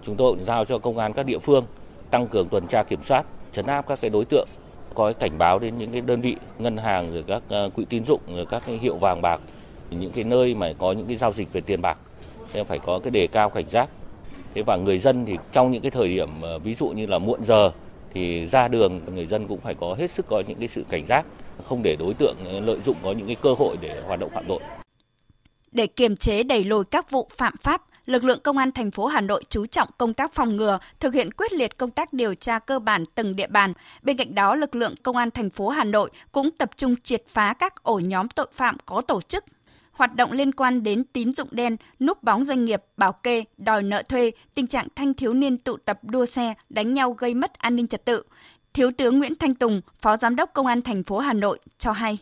Chúng 0.03 0.15
tôi 0.15 0.37
giao 0.41 0.65
cho 0.65 0.77
công 0.77 0.97
an 0.97 1.13
các 1.13 1.25
địa 1.25 1.39
phương 1.39 1.65
tăng 2.11 2.27
cường 2.27 2.49
tuần 2.49 2.67
tra 2.67 2.83
kiểm 2.83 3.03
soát, 3.03 3.25
chấn 3.51 3.65
áp 3.65 3.87
các 3.87 3.99
cái 4.01 4.09
đối 4.09 4.25
tượng 4.25 4.47
có 4.93 5.13
cảnh 5.13 5.37
báo 5.37 5.59
đến 5.59 5.77
những 5.77 5.91
cái 5.91 6.01
đơn 6.01 6.21
vị 6.21 6.35
ngân 6.59 6.77
hàng 6.77 7.13
rồi 7.13 7.23
các 7.27 7.43
ờ, 7.49 7.69
quỹ 7.69 7.85
tín 7.85 8.03
dụng 8.03 8.21
rồi 8.35 8.45
các 8.45 8.63
cái 8.65 8.77
hiệu 8.77 8.97
vàng 8.97 9.21
bạc 9.21 9.41
những 9.89 10.11
cái 10.11 10.23
nơi 10.23 10.55
mà 10.55 10.73
có 10.77 10.91
những 10.91 11.07
cái 11.07 11.15
giao 11.15 11.31
dịch 11.31 11.53
về 11.53 11.61
tiền 11.61 11.81
bạc. 11.81 11.97
Nên 12.53 12.65
phải 12.65 12.79
có 12.79 12.99
cái 12.99 13.11
đề 13.11 13.27
cao 13.27 13.49
cảnh 13.49 13.69
giác. 13.69 13.89
Thế 14.53 14.61
và 14.61 14.75
người 14.75 14.99
dân 14.99 15.25
thì 15.25 15.37
trong 15.51 15.71
những 15.71 15.81
cái 15.81 15.91
thời 15.91 16.07
điểm 16.07 16.29
ờ, 16.41 16.59
ví 16.59 16.75
dụ 16.75 16.87
như 16.87 17.05
là 17.05 17.19
muộn 17.19 17.43
giờ 17.45 17.71
thì 18.13 18.45
ra 18.45 18.67
đường 18.67 19.01
người 19.15 19.25
dân 19.25 19.47
cũng 19.47 19.59
phải 19.59 19.75
có 19.75 19.93
hết 19.93 20.11
sức 20.11 20.25
có 20.29 20.43
những 20.47 20.59
cái 20.59 20.67
sự 20.67 20.85
cảnh 20.89 21.05
giác 21.07 21.25
không 21.65 21.83
để 21.83 21.95
đối 21.95 22.13
tượng 22.13 22.35
ờ, 22.45 22.59
lợi 22.59 22.79
dụng 22.85 22.95
có 23.03 23.11
những 23.11 23.27
cái 23.27 23.35
cơ 23.41 23.53
hội 23.53 23.77
để 23.81 24.01
hoạt 24.07 24.19
động 24.19 24.29
phạm 24.29 24.45
tội 24.47 24.59
để 25.71 25.87
kiềm 25.87 26.17
chế 26.17 26.43
đẩy 26.43 26.63
lùi 26.63 26.83
các 26.83 27.11
vụ 27.11 27.29
phạm 27.37 27.57
pháp 27.57 27.81
lực 28.09 28.23
lượng 28.23 28.39
công 28.43 28.57
an 28.57 28.71
thành 28.71 28.91
phố 28.91 29.05
Hà 29.05 29.21
Nội 29.21 29.43
chú 29.49 29.65
trọng 29.65 29.89
công 29.97 30.13
tác 30.13 30.33
phòng 30.33 30.57
ngừa, 30.57 30.79
thực 30.99 31.13
hiện 31.13 31.31
quyết 31.31 31.53
liệt 31.53 31.77
công 31.77 31.91
tác 31.91 32.13
điều 32.13 32.35
tra 32.35 32.59
cơ 32.59 32.79
bản 32.79 33.03
từng 33.15 33.35
địa 33.35 33.47
bàn. 33.47 33.73
Bên 34.01 34.17
cạnh 34.17 34.35
đó, 34.35 34.55
lực 34.55 34.75
lượng 34.75 34.95
công 35.03 35.17
an 35.17 35.31
thành 35.31 35.49
phố 35.49 35.69
Hà 35.69 35.83
Nội 35.83 36.09
cũng 36.31 36.51
tập 36.51 36.69
trung 36.77 36.95
triệt 37.03 37.23
phá 37.27 37.53
các 37.53 37.83
ổ 37.83 37.99
nhóm 37.99 38.29
tội 38.29 38.47
phạm 38.53 38.77
có 38.85 39.01
tổ 39.01 39.21
chức, 39.21 39.43
hoạt 39.91 40.15
động 40.15 40.31
liên 40.31 40.51
quan 40.51 40.83
đến 40.83 41.03
tín 41.03 41.31
dụng 41.31 41.47
đen, 41.51 41.77
núp 41.99 42.23
bóng 42.23 42.43
doanh 42.43 42.65
nghiệp, 42.65 42.83
bảo 42.97 43.11
kê, 43.11 43.43
đòi 43.57 43.83
nợ 43.83 44.03
thuê, 44.03 44.31
tình 44.55 44.67
trạng 44.67 44.87
thanh 44.95 45.13
thiếu 45.13 45.33
niên 45.33 45.57
tụ 45.57 45.77
tập 45.77 45.99
đua 46.03 46.25
xe, 46.25 46.53
đánh 46.69 46.93
nhau 46.93 47.11
gây 47.11 47.33
mất 47.33 47.53
an 47.53 47.75
ninh 47.75 47.87
trật 47.87 48.05
tự. 48.05 48.23
Thiếu 48.73 48.91
tướng 48.97 49.19
Nguyễn 49.19 49.35
Thanh 49.35 49.55
Tùng, 49.55 49.81
Phó 50.01 50.17
Giám 50.17 50.35
đốc 50.35 50.53
Công 50.53 50.65
an 50.65 50.81
thành 50.81 51.03
phố 51.03 51.17
Hà 51.17 51.33
Nội 51.33 51.59
cho 51.77 51.91
hay. 51.91 52.17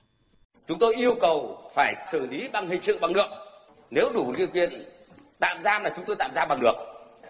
Chúng 0.67 0.79
tôi 0.79 0.95
yêu 0.95 1.15
cầu 1.21 1.61
phải 1.75 1.95
xử 2.11 2.27
lý 2.27 2.47
bằng 2.53 2.67
hình 2.67 2.81
sự 2.81 2.97
bằng 3.01 3.13
được. 3.13 3.27
Nếu 3.91 4.09
đủ 4.13 4.33
điều 4.37 4.47
kiện 4.47 4.85
tạm 5.39 5.63
giam 5.63 5.83
là 5.83 5.89
chúng 5.95 6.05
tôi 6.05 6.15
tạm 6.19 6.31
giam 6.35 6.47
bằng 6.47 6.59
được 6.61 6.73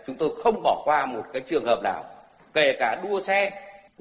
chúng 0.08 0.16
tôi 0.16 0.30
không 0.44 0.64
bỏ 0.64 0.82
qua 0.86 1.06
một 1.06 1.24
cái 1.34 1.42
trường 1.42 1.66
hợp 1.66 1.80
nào 1.84 2.04
kể 2.54 2.76
cả 2.80 3.00
đua 3.04 3.22
xe 3.22 3.52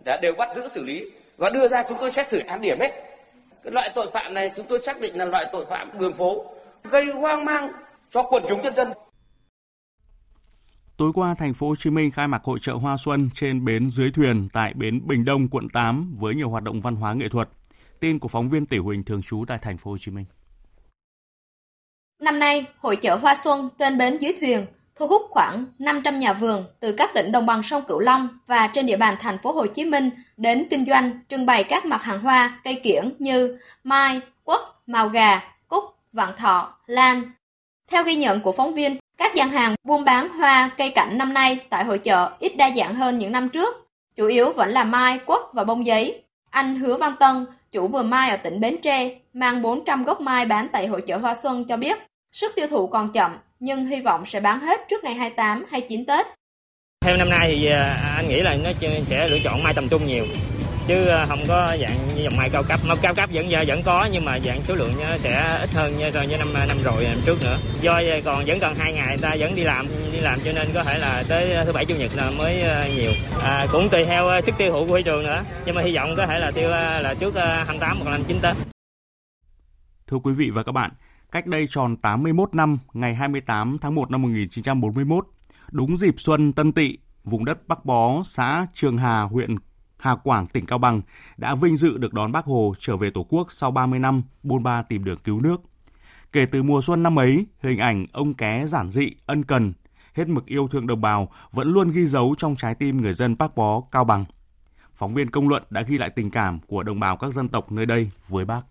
đã 0.04 0.18
đều 0.22 0.34
bắt 0.38 0.48
giữ 0.56 0.68
xử 0.68 0.84
lý 0.84 1.10
và 1.36 1.50
đưa 1.50 1.68
ra 1.68 1.82
chúng 1.88 1.98
tôi 2.00 2.10
xét 2.10 2.28
xử 2.28 2.38
án 2.38 2.60
điểm 2.60 2.80
hết 2.80 2.90
cái 3.64 3.72
loại 3.72 3.90
tội 3.94 4.06
phạm 4.12 4.34
này 4.34 4.52
chúng 4.56 4.66
tôi 4.68 4.82
xác 4.82 5.00
định 5.00 5.18
là 5.18 5.24
loại 5.24 5.46
tội 5.52 5.66
phạm 5.66 5.98
đường 5.98 6.12
phố 6.12 6.44
gây 6.84 7.04
hoang 7.04 7.44
mang 7.44 7.72
cho 8.10 8.22
quần 8.22 8.42
chúng 8.48 8.62
nhân 8.62 8.76
dân 8.76 8.92
Tối 10.96 11.12
qua, 11.14 11.34
thành 11.34 11.54
phố 11.54 11.68
Hồ 11.68 11.76
Chí 11.76 11.90
Minh 11.90 12.10
khai 12.10 12.28
mạc 12.28 12.44
hội 12.44 12.58
trợ 12.62 12.72
Hoa 12.72 12.96
Xuân 12.96 13.30
trên 13.34 13.64
bến 13.64 13.90
dưới 13.90 14.10
thuyền 14.10 14.48
tại 14.52 14.74
bến 14.74 15.00
Bình 15.06 15.24
Đông, 15.24 15.48
quận 15.48 15.68
8 15.68 16.16
với 16.18 16.34
nhiều 16.34 16.50
hoạt 16.50 16.62
động 16.62 16.80
văn 16.80 16.96
hóa 16.96 17.14
nghệ 17.14 17.28
thuật. 17.28 17.48
Tin 18.00 18.18
của 18.18 18.28
phóng 18.28 18.48
viên 18.48 18.66
Tỷ 18.66 18.78
Huỳnh 18.78 19.04
thường 19.04 19.22
trú 19.22 19.44
tại 19.48 19.58
thành 19.62 19.78
phố 19.78 19.90
Hồ 19.90 19.98
Chí 19.98 20.10
Minh. 20.10 20.24
Năm 22.22 22.38
nay, 22.38 22.64
hội 22.78 22.96
chợ 22.96 23.16
Hoa 23.16 23.34
Xuân 23.34 23.68
trên 23.78 23.98
bến 23.98 24.18
dưới 24.18 24.36
thuyền 24.40 24.66
thu 24.94 25.06
hút 25.06 25.22
khoảng 25.30 25.64
500 25.78 26.18
nhà 26.18 26.32
vườn 26.32 26.64
từ 26.80 26.92
các 26.92 27.10
tỉnh 27.14 27.32
đồng 27.32 27.46
bằng 27.46 27.62
sông 27.62 27.84
Cửu 27.88 27.98
Long 27.98 28.28
và 28.46 28.66
trên 28.66 28.86
địa 28.86 28.96
bàn 28.96 29.16
thành 29.20 29.38
phố 29.42 29.52
Hồ 29.52 29.66
Chí 29.66 29.84
Minh 29.84 30.10
đến 30.36 30.66
kinh 30.70 30.86
doanh 30.86 31.20
trưng 31.28 31.46
bày 31.46 31.64
các 31.64 31.86
mặt 31.86 32.02
hàng 32.02 32.20
hoa, 32.20 32.60
cây 32.64 32.80
kiểng 32.84 33.12
như 33.18 33.58
mai, 33.84 34.20
quất, 34.44 34.60
màu 34.86 35.08
gà, 35.08 35.40
cúc, 35.68 35.84
vạn 36.12 36.36
thọ, 36.38 36.78
lan. 36.86 37.22
Theo 37.90 38.04
ghi 38.04 38.14
nhận 38.14 38.40
của 38.40 38.52
phóng 38.52 38.74
viên, 38.74 38.96
các 39.18 39.34
gian 39.34 39.50
hàng 39.50 39.74
buôn 39.84 40.04
bán 40.04 40.28
hoa, 40.28 40.70
cây 40.78 40.90
cảnh 40.90 41.18
năm 41.18 41.34
nay 41.34 41.58
tại 41.70 41.84
hội 41.84 41.98
chợ 41.98 42.30
ít 42.38 42.56
đa 42.56 42.70
dạng 42.76 42.94
hơn 42.94 43.18
những 43.18 43.32
năm 43.32 43.48
trước. 43.48 43.88
Chủ 44.16 44.26
yếu 44.26 44.52
vẫn 44.52 44.70
là 44.70 44.84
mai, 44.84 45.18
quất 45.18 45.40
và 45.52 45.64
bông 45.64 45.86
giấy. 45.86 46.22
Anh 46.50 46.76
Hứa 46.76 46.96
Văn 46.96 47.12
Tân, 47.20 47.46
chủ 47.72 47.88
vườn 47.88 48.10
mai 48.10 48.30
ở 48.30 48.36
tỉnh 48.36 48.60
Bến 48.60 48.76
Tre, 48.82 49.10
mang 49.32 49.62
400 49.62 50.04
gốc 50.04 50.20
mai 50.20 50.46
bán 50.46 50.68
tại 50.72 50.86
hội 50.86 51.02
chợ 51.06 51.18
Hoa 51.18 51.34
Xuân 51.34 51.64
cho 51.64 51.76
biết, 51.76 51.98
sức 52.32 52.52
tiêu 52.56 52.66
thụ 52.66 52.86
còn 52.86 53.12
chậm, 53.12 53.38
nhưng 53.60 53.86
hy 53.86 54.00
vọng 54.00 54.26
sẽ 54.26 54.40
bán 54.40 54.60
hết 54.60 54.80
trước 54.88 55.04
ngày 55.04 55.14
28 55.14 55.64
hay 55.70 55.80
9 55.80 56.04
Tết. 56.04 56.26
Theo 57.04 57.16
năm 57.16 57.30
nay 57.30 57.56
thì 57.60 57.66
à, 57.66 58.14
anh 58.16 58.28
nghĩ 58.28 58.40
là 58.40 58.56
nó 58.64 58.70
sẽ 59.04 59.28
lựa 59.28 59.38
chọn 59.44 59.62
mai 59.62 59.74
tầm 59.74 59.88
trung 59.88 60.06
nhiều 60.06 60.24
chứ 60.86 61.06
ờ, 61.06 61.26
không 61.28 61.44
có 61.48 61.76
dạng 61.80 61.96
như 62.16 62.22
dòng 62.22 62.36
mai 62.36 62.50
cao 62.50 62.62
cấp. 62.62 62.80
Mà 62.86 62.94
cao 63.02 63.14
cấp 63.14 63.30
vẫn 63.32 63.46
vẫn 63.66 63.82
có 63.82 64.08
nhưng 64.12 64.24
mà 64.24 64.38
dạng 64.44 64.62
số 64.62 64.74
lượng 64.74 64.94
ờ, 65.00 65.18
sẽ 65.18 65.58
ít 65.60 65.70
hơn 65.70 65.94
so 66.12 66.20
với 66.28 66.38
năm 66.38 66.48
ờ, 66.54 66.66
năm 66.66 66.82
rồi 66.82 67.04
năm 67.04 67.18
trước 67.24 67.42
nữa. 67.42 67.58
Do 67.80 68.00
còn 68.24 68.44
vẫn 68.46 68.58
còn 68.60 68.74
hai 68.74 68.92
ngày 68.92 69.18
ta 69.18 69.36
vẫn 69.38 69.54
đi 69.54 69.62
làm 69.62 69.86
đi 70.12 70.18
làm 70.18 70.38
cho 70.44 70.52
nên 70.52 70.68
có 70.74 70.84
thể 70.84 70.98
là 70.98 71.24
tới 71.28 71.64
thứ 71.66 71.72
bảy 71.72 71.84
chủ 71.84 71.94
nhật 71.94 72.10
là 72.14 72.30
mới 72.38 72.64
nhiều. 72.96 73.12
À, 73.42 73.66
cũng 73.72 73.88
tùy 73.88 74.04
theo 74.04 74.40
sức 74.46 74.54
tiêu 74.58 74.72
thụ 74.72 74.86
của 74.86 74.96
thị 74.96 75.02
trường 75.02 75.24
nữa. 75.24 75.44
Nhưng 75.66 75.74
mà 75.74 75.82
hy 75.82 75.96
vọng 75.96 76.14
có 76.16 76.26
thể 76.26 76.38
là 76.38 76.50
tiêu 76.50 76.68
là 76.68 77.14
trước 77.20 77.34
28 77.36 78.00
hoặc 78.00 78.10
là 78.10 78.18
9 78.28 78.38
tết 78.42 78.56
Thưa 80.06 80.16
quý 80.16 80.32
vị 80.32 80.50
và 80.50 80.62
các 80.62 80.72
bạn, 80.72 80.90
cách 81.32 81.46
đây 81.46 81.66
tròn 81.70 81.96
81 81.96 82.54
năm, 82.54 82.78
ngày 82.92 83.14
28 83.14 83.76
tháng 83.80 83.94
1 83.94 84.10
năm 84.10 84.22
1941, 84.22 85.26
đúng 85.70 85.96
dịp 85.96 86.14
xuân 86.18 86.52
Tân 86.52 86.72
Tỵ, 86.72 86.98
vùng 87.24 87.44
đất 87.44 87.68
Bắc 87.68 87.84
Bó, 87.84 88.22
xã 88.24 88.66
Trường 88.74 88.98
Hà, 88.98 89.22
huyện 89.22 89.56
Hà 90.06 90.14
Quảng, 90.14 90.46
tỉnh 90.46 90.66
Cao 90.66 90.78
Bằng 90.78 91.02
đã 91.36 91.54
vinh 91.54 91.76
dự 91.76 91.98
được 91.98 92.12
đón 92.14 92.32
Bác 92.32 92.44
Hồ 92.44 92.74
trở 92.78 92.96
về 92.96 93.10
Tổ 93.10 93.26
quốc 93.28 93.52
sau 93.52 93.70
30 93.70 93.98
năm 93.98 94.22
buôn 94.42 94.62
ba 94.62 94.82
tìm 94.82 95.04
đường 95.04 95.18
cứu 95.24 95.40
nước. 95.40 95.56
Kể 96.32 96.46
từ 96.46 96.62
mùa 96.62 96.82
xuân 96.82 97.02
năm 97.02 97.18
ấy, 97.18 97.46
hình 97.62 97.78
ảnh 97.78 98.06
ông 98.12 98.34
ké 98.34 98.66
giản 98.66 98.90
dị, 98.90 99.10
ân 99.26 99.44
cần, 99.44 99.72
hết 100.14 100.28
mực 100.28 100.46
yêu 100.46 100.68
thương 100.68 100.86
đồng 100.86 101.00
bào 101.00 101.28
vẫn 101.52 101.72
luôn 101.72 101.92
ghi 101.92 102.06
dấu 102.06 102.34
trong 102.38 102.56
trái 102.56 102.74
tim 102.74 103.00
người 103.00 103.14
dân 103.14 103.36
Bác 103.38 103.56
Bó, 103.56 103.80
Cao 103.80 104.04
Bằng. 104.04 104.24
Phóng 104.94 105.14
viên 105.14 105.30
công 105.30 105.48
luận 105.48 105.62
đã 105.70 105.82
ghi 105.82 105.98
lại 105.98 106.10
tình 106.10 106.30
cảm 106.30 106.58
của 106.66 106.82
đồng 106.82 107.00
bào 107.00 107.16
các 107.16 107.32
dân 107.32 107.48
tộc 107.48 107.72
nơi 107.72 107.86
đây 107.86 108.10
với 108.28 108.44
bác. 108.44 108.62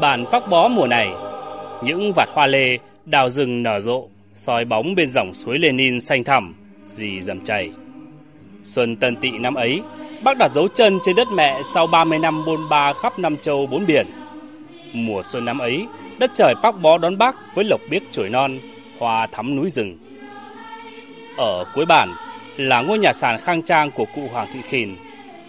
Bản 0.00 0.24
Bắc 0.32 0.48
Bó 0.48 0.68
mùa 0.68 0.86
này, 0.86 1.12
những 1.82 2.12
vạt 2.16 2.28
hoa 2.32 2.46
lê, 2.46 2.78
đào 3.04 3.30
rừng 3.30 3.62
nở 3.62 3.80
rộ, 3.80 4.08
soi 4.32 4.64
bóng 4.64 4.94
bên 4.94 5.10
dòng 5.10 5.34
suối 5.34 5.58
Lenin 5.58 6.00
xanh 6.00 6.24
thẳm, 6.24 6.54
dì 6.86 7.20
dầm 7.20 7.44
chảy. 7.44 7.70
Xuân 8.64 8.96
Tân 8.96 9.16
Tỵ 9.16 9.30
năm 9.30 9.54
ấy, 9.54 9.82
bác 10.24 10.38
đặt 10.38 10.50
dấu 10.54 10.68
chân 10.68 10.98
trên 11.02 11.16
đất 11.16 11.28
mẹ 11.34 11.60
sau 11.74 11.86
30 11.86 12.18
năm 12.18 12.44
bôn 12.44 12.68
ba 12.70 12.92
khắp 12.92 13.18
năm 13.18 13.36
châu 13.36 13.66
bốn 13.66 13.86
biển. 13.86 14.06
Mùa 14.92 15.22
xuân 15.22 15.44
năm 15.44 15.58
ấy, 15.58 15.86
đất 16.18 16.30
trời 16.34 16.54
Bắc 16.62 16.80
Bó 16.82 16.98
đón 16.98 17.18
bác 17.18 17.54
với 17.54 17.64
lộc 17.64 17.80
biếc 17.90 18.02
chồi 18.10 18.28
non, 18.28 18.58
hoa 18.98 19.26
thắm 19.26 19.56
núi 19.56 19.70
rừng. 19.70 19.98
Ở 21.36 21.64
cuối 21.74 21.86
bản 21.86 22.14
là 22.56 22.80
ngôi 22.80 22.98
nhà 22.98 23.12
sàn 23.12 23.38
khang 23.38 23.62
trang 23.62 23.90
của 23.90 24.06
cụ 24.14 24.22
Hoàng 24.32 24.48
Thị 24.52 24.60
Khìn, 24.68 24.96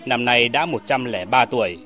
năm 0.06 0.26
nay 0.26 0.50
đã 0.50 0.66
103 0.66 1.46
tuổi. 1.46 1.78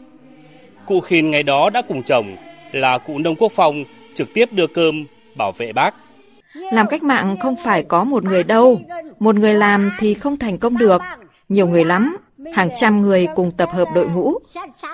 Cụ 0.85 0.99
Khìn 0.99 1.31
ngày 1.31 1.43
đó 1.43 1.69
đã 1.69 1.81
cùng 1.81 2.03
chồng 2.03 2.35
là 2.73 2.97
cụ 2.97 3.17
Nông 3.17 3.35
Quốc 3.35 3.51
Phong 3.51 3.83
trực 4.13 4.33
tiếp 4.33 4.45
đưa 4.51 4.67
cơm 4.67 5.05
bảo 5.35 5.51
vệ 5.51 5.73
bác. 5.73 5.95
Làm 6.71 6.87
cách 6.87 7.03
mạng 7.03 7.37
không 7.41 7.55
phải 7.63 7.83
có 7.83 8.03
một 8.03 8.23
người 8.23 8.43
đâu, 8.43 8.79
một 9.19 9.35
người 9.35 9.53
làm 9.53 9.91
thì 9.99 10.13
không 10.13 10.37
thành 10.37 10.57
công 10.57 10.77
được, 10.77 11.01
nhiều 11.49 11.67
người 11.67 11.85
lắm, 11.85 12.17
hàng 12.53 12.69
trăm 12.77 13.01
người 13.01 13.27
cùng 13.35 13.51
tập 13.51 13.69
hợp 13.71 13.87
đội 13.95 14.07
ngũ, 14.07 14.33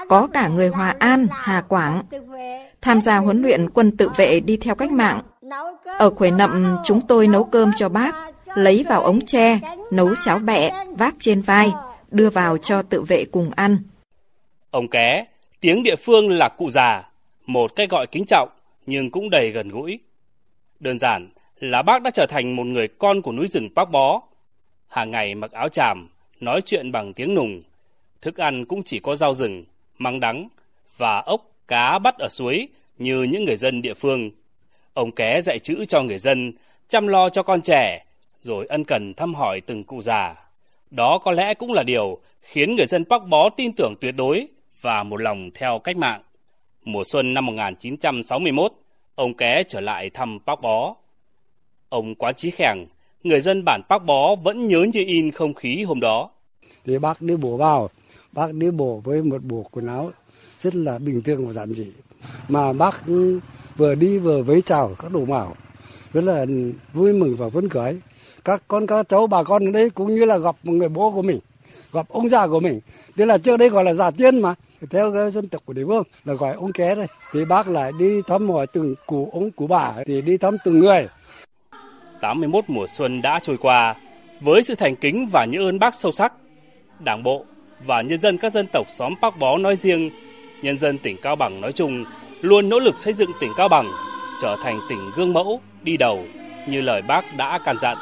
có 0.09 0.27
cả 0.33 0.47
người 0.47 0.67
Hòa 0.67 0.95
An, 0.99 1.27
Hà 1.31 1.61
Quảng, 1.61 2.03
tham 2.81 3.01
gia 3.01 3.17
huấn 3.17 3.41
luyện 3.41 3.69
quân 3.69 3.97
tự 3.97 4.09
vệ 4.17 4.39
đi 4.39 4.57
theo 4.57 4.75
cách 4.75 4.91
mạng. 4.91 5.21
Ở 5.97 6.09
Khuế 6.09 6.31
Nậm 6.31 6.77
chúng 6.85 7.01
tôi 7.01 7.27
nấu 7.27 7.43
cơm 7.43 7.71
cho 7.77 7.89
bác, 7.89 8.15
lấy 8.55 8.85
vào 8.89 9.01
ống 9.01 9.25
tre, 9.25 9.59
nấu 9.91 10.15
cháo 10.25 10.39
bẹ, 10.39 10.85
vác 10.97 11.15
trên 11.19 11.41
vai, 11.41 11.71
đưa 12.11 12.29
vào 12.29 12.57
cho 12.57 12.81
tự 12.81 13.01
vệ 13.01 13.25
cùng 13.31 13.51
ăn. 13.55 13.77
Ông 14.71 14.87
ké, 14.87 15.25
tiếng 15.61 15.83
địa 15.83 15.95
phương 15.95 16.29
là 16.29 16.49
cụ 16.49 16.69
già, 16.71 17.08
một 17.49 17.75
cái 17.75 17.87
gọi 17.87 18.07
kính 18.07 18.25
trọng 18.25 18.49
nhưng 18.85 19.11
cũng 19.11 19.29
đầy 19.29 19.51
gần 19.51 19.69
gũi. 19.69 19.99
Đơn 20.79 20.99
giản 20.99 21.29
là 21.59 21.81
bác 21.81 22.01
đã 22.01 22.11
trở 22.11 22.25
thành 22.25 22.55
một 22.55 22.63
người 22.63 22.87
con 22.87 23.21
của 23.21 23.31
núi 23.31 23.47
rừng 23.47 23.69
Bác 23.75 23.91
Bó. 23.91 24.21
Hàng 24.87 25.11
ngày 25.11 25.35
mặc 25.35 25.51
áo 25.51 25.69
tràm, 25.69 26.09
nói 26.39 26.61
chuyện 26.61 26.91
bằng 26.91 27.13
tiếng 27.13 27.35
nùng. 27.35 27.61
Thức 28.21 28.37
ăn 28.37 28.65
cũng 28.65 28.83
chỉ 28.83 28.99
có 28.99 29.15
rau 29.15 29.33
rừng, 29.33 29.63
măng 29.97 30.19
đắng 30.19 30.47
và 30.97 31.17
ốc, 31.17 31.51
cá 31.67 31.99
bắt 31.99 32.17
ở 32.17 32.29
suối 32.29 32.67
như 32.97 33.23
những 33.23 33.45
người 33.45 33.55
dân 33.55 33.81
địa 33.81 33.93
phương. 33.93 34.31
Ông 34.93 35.11
ké 35.11 35.41
dạy 35.41 35.59
chữ 35.59 35.85
cho 35.87 36.01
người 36.01 36.17
dân, 36.17 36.53
chăm 36.87 37.07
lo 37.07 37.29
cho 37.29 37.43
con 37.43 37.61
trẻ, 37.61 38.05
rồi 38.41 38.65
ân 38.65 38.83
cần 38.83 39.13
thăm 39.13 39.35
hỏi 39.35 39.61
từng 39.61 39.83
cụ 39.83 40.01
già. 40.01 40.35
Đó 40.91 41.17
có 41.17 41.31
lẽ 41.31 41.53
cũng 41.53 41.73
là 41.73 41.83
điều 41.83 42.19
khiến 42.41 42.75
người 42.75 42.85
dân 42.85 43.03
Bắc 43.09 43.27
Bó 43.27 43.49
tin 43.49 43.73
tưởng 43.73 43.95
tuyệt 44.01 44.15
đối 44.17 44.47
và 44.81 45.03
một 45.03 45.21
lòng 45.21 45.49
theo 45.53 45.79
cách 45.79 45.97
mạng. 45.97 46.21
Mùa 46.85 47.03
xuân 47.11 47.33
năm 47.33 47.45
1961, 47.45 48.71
ông 49.15 49.33
ké 49.33 49.63
trở 49.63 49.79
lại 49.79 50.09
thăm 50.09 50.39
Bác 50.45 50.61
Bó. 50.61 50.95
Ông 51.89 52.15
Quán 52.15 52.35
Trí 52.35 52.51
Khèng, 52.51 52.87
người 53.23 53.39
dân 53.39 53.63
bản 53.65 53.81
Bác 53.89 54.05
Bó 54.05 54.35
vẫn 54.35 54.67
nhớ 54.67 54.85
như 54.93 55.03
in 55.07 55.31
không 55.31 55.53
khí 55.53 55.83
hôm 55.83 55.99
đó. 55.99 56.29
Thì 56.85 56.97
bác 56.97 57.21
đi 57.21 57.35
bộ 57.35 57.57
vào, 57.57 57.89
bác 58.31 58.53
đi 58.53 58.71
bộ 58.71 59.01
với 59.03 59.23
một 59.23 59.43
bộ 59.43 59.65
quần 59.71 59.87
áo 59.87 60.11
rất 60.59 60.75
là 60.75 60.99
bình 60.99 61.21
thường 61.21 61.47
và 61.47 61.53
giản 61.53 61.73
dị. 61.73 61.87
Mà 62.47 62.73
bác 62.73 63.03
vừa 63.75 63.95
đi 63.95 64.17
vừa 64.17 64.43
với 64.43 64.61
chào 64.61 64.95
các 64.99 65.11
đồ 65.11 65.25
mạo, 65.25 65.55
rất 66.13 66.23
là 66.23 66.45
vui 66.93 67.13
mừng 67.13 67.35
và 67.37 67.49
phấn 67.49 67.69
khởi. 67.69 67.97
Các 68.45 68.63
con 68.67 68.87
các 68.87 69.09
cháu 69.09 69.27
bà 69.27 69.43
con 69.43 69.65
ở 69.65 69.71
đây 69.71 69.89
cũng 69.89 70.15
như 70.15 70.25
là 70.25 70.37
gặp 70.37 70.55
một 70.63 70.73
người 70.73 70.89
bố 70.89 71.11
của 71.11 71.21
mình, 71.21 71.39
gặp 71.93 72.05
ông 72.09 72.29
già 72.29 72.47
của 72.47 72.59
mình. 72.59 72.79
Tức 73.15 73.25
là 73.25 73.37
trước 73.37 73.57
đây 73.57 73.69
gọi 73.69 73.83
là 73.83 73.93
già 73.93 74.11
tiên 74.11 74.41
mà, 74.41 74.53
theo 74.89 75.13
cái 75.13 75.31
dân 75.31 75.47
tộc 75.47 75.61
của 75.65 75.73
địa 75.73 75.85
phương 75.87 76.03
là 76.25 76.33
gọi 76.33 76.53
ông 76.53 76.73
ké 76.73 76.95
đây. 76.95 77.07
Thì 77.31 77.45
bác 77.45 77.67
lại 77.67 77.91
đi 77.99 78.21
thăm 78.27 78.49
hỏi 78.49 78.67
từng 78.67 78.95
cụ 79.05 79.29
ông 79.33 79.51
cụ 79.51 79.67
bà 79.67 79.93
thì 80.05 80.21
đi 80.21 80.37
thăm 80.37 80.57
từng 80.65 80.79
người 80.79 81.07
81 82.21 82.63
mùa 82.67 82.87
xuân 82.87 83.21
đã 83.21 83.39
trôi 83.43 83.57
qua, 83.57 83.95
với 84.41 84.63
sự 84.63 84.75
thành 84.75 84.95
kính 84.95 85.27
và 85.31 85.45
những 85.45 85.65
ơn 85.65 85.79
bác 85.79 85.95
sâu 85.95 86.11
sắc, 86.11 86.33
Đảng 86.99 87.23
bộ 87.23 87.45
và 87.85 88.01
nhân 88.01 88.21
dân 88.21 88.37
các 88.37 88.53
dân 88.53 88.67
tộc 88.73 88.85
xóm 88.89 89.13
Bắc 89.21 89.39
Bó 89.39 89.57
nói 89.57 89.75
riêng, 89.75 90.11
nhân 90.61 90.77
dân 90.77 90.97
tỉnh 90.97 91.17
Cao 91.21 91.35
Bằng 91.35 91.61
nói 91.61 91.71
chung 91.71 92.05
luôn 92.41 92.69
nỗ 92.69 92.79
lực 92.79 92.97
xây 92.97 93.13
dựng 93.13 93.31
tỉnh 93.39 93.51
Cao 93.57 93.69
Bằng 93.69 93.91
trở 94.41 94.55
thành 94.63 94.79
tỉnh 94.89 95.11
gương 95.15 95.33
mẫu, 95.33 95.61
đi 95.83 95.97
đầu 95.97 96.25
như 96.67 96.81
lời 96.81 97.01
bác 97.01 97.37
đã 97.37 97.59
căn 97.65 97.77
dặn. 97.81 97.97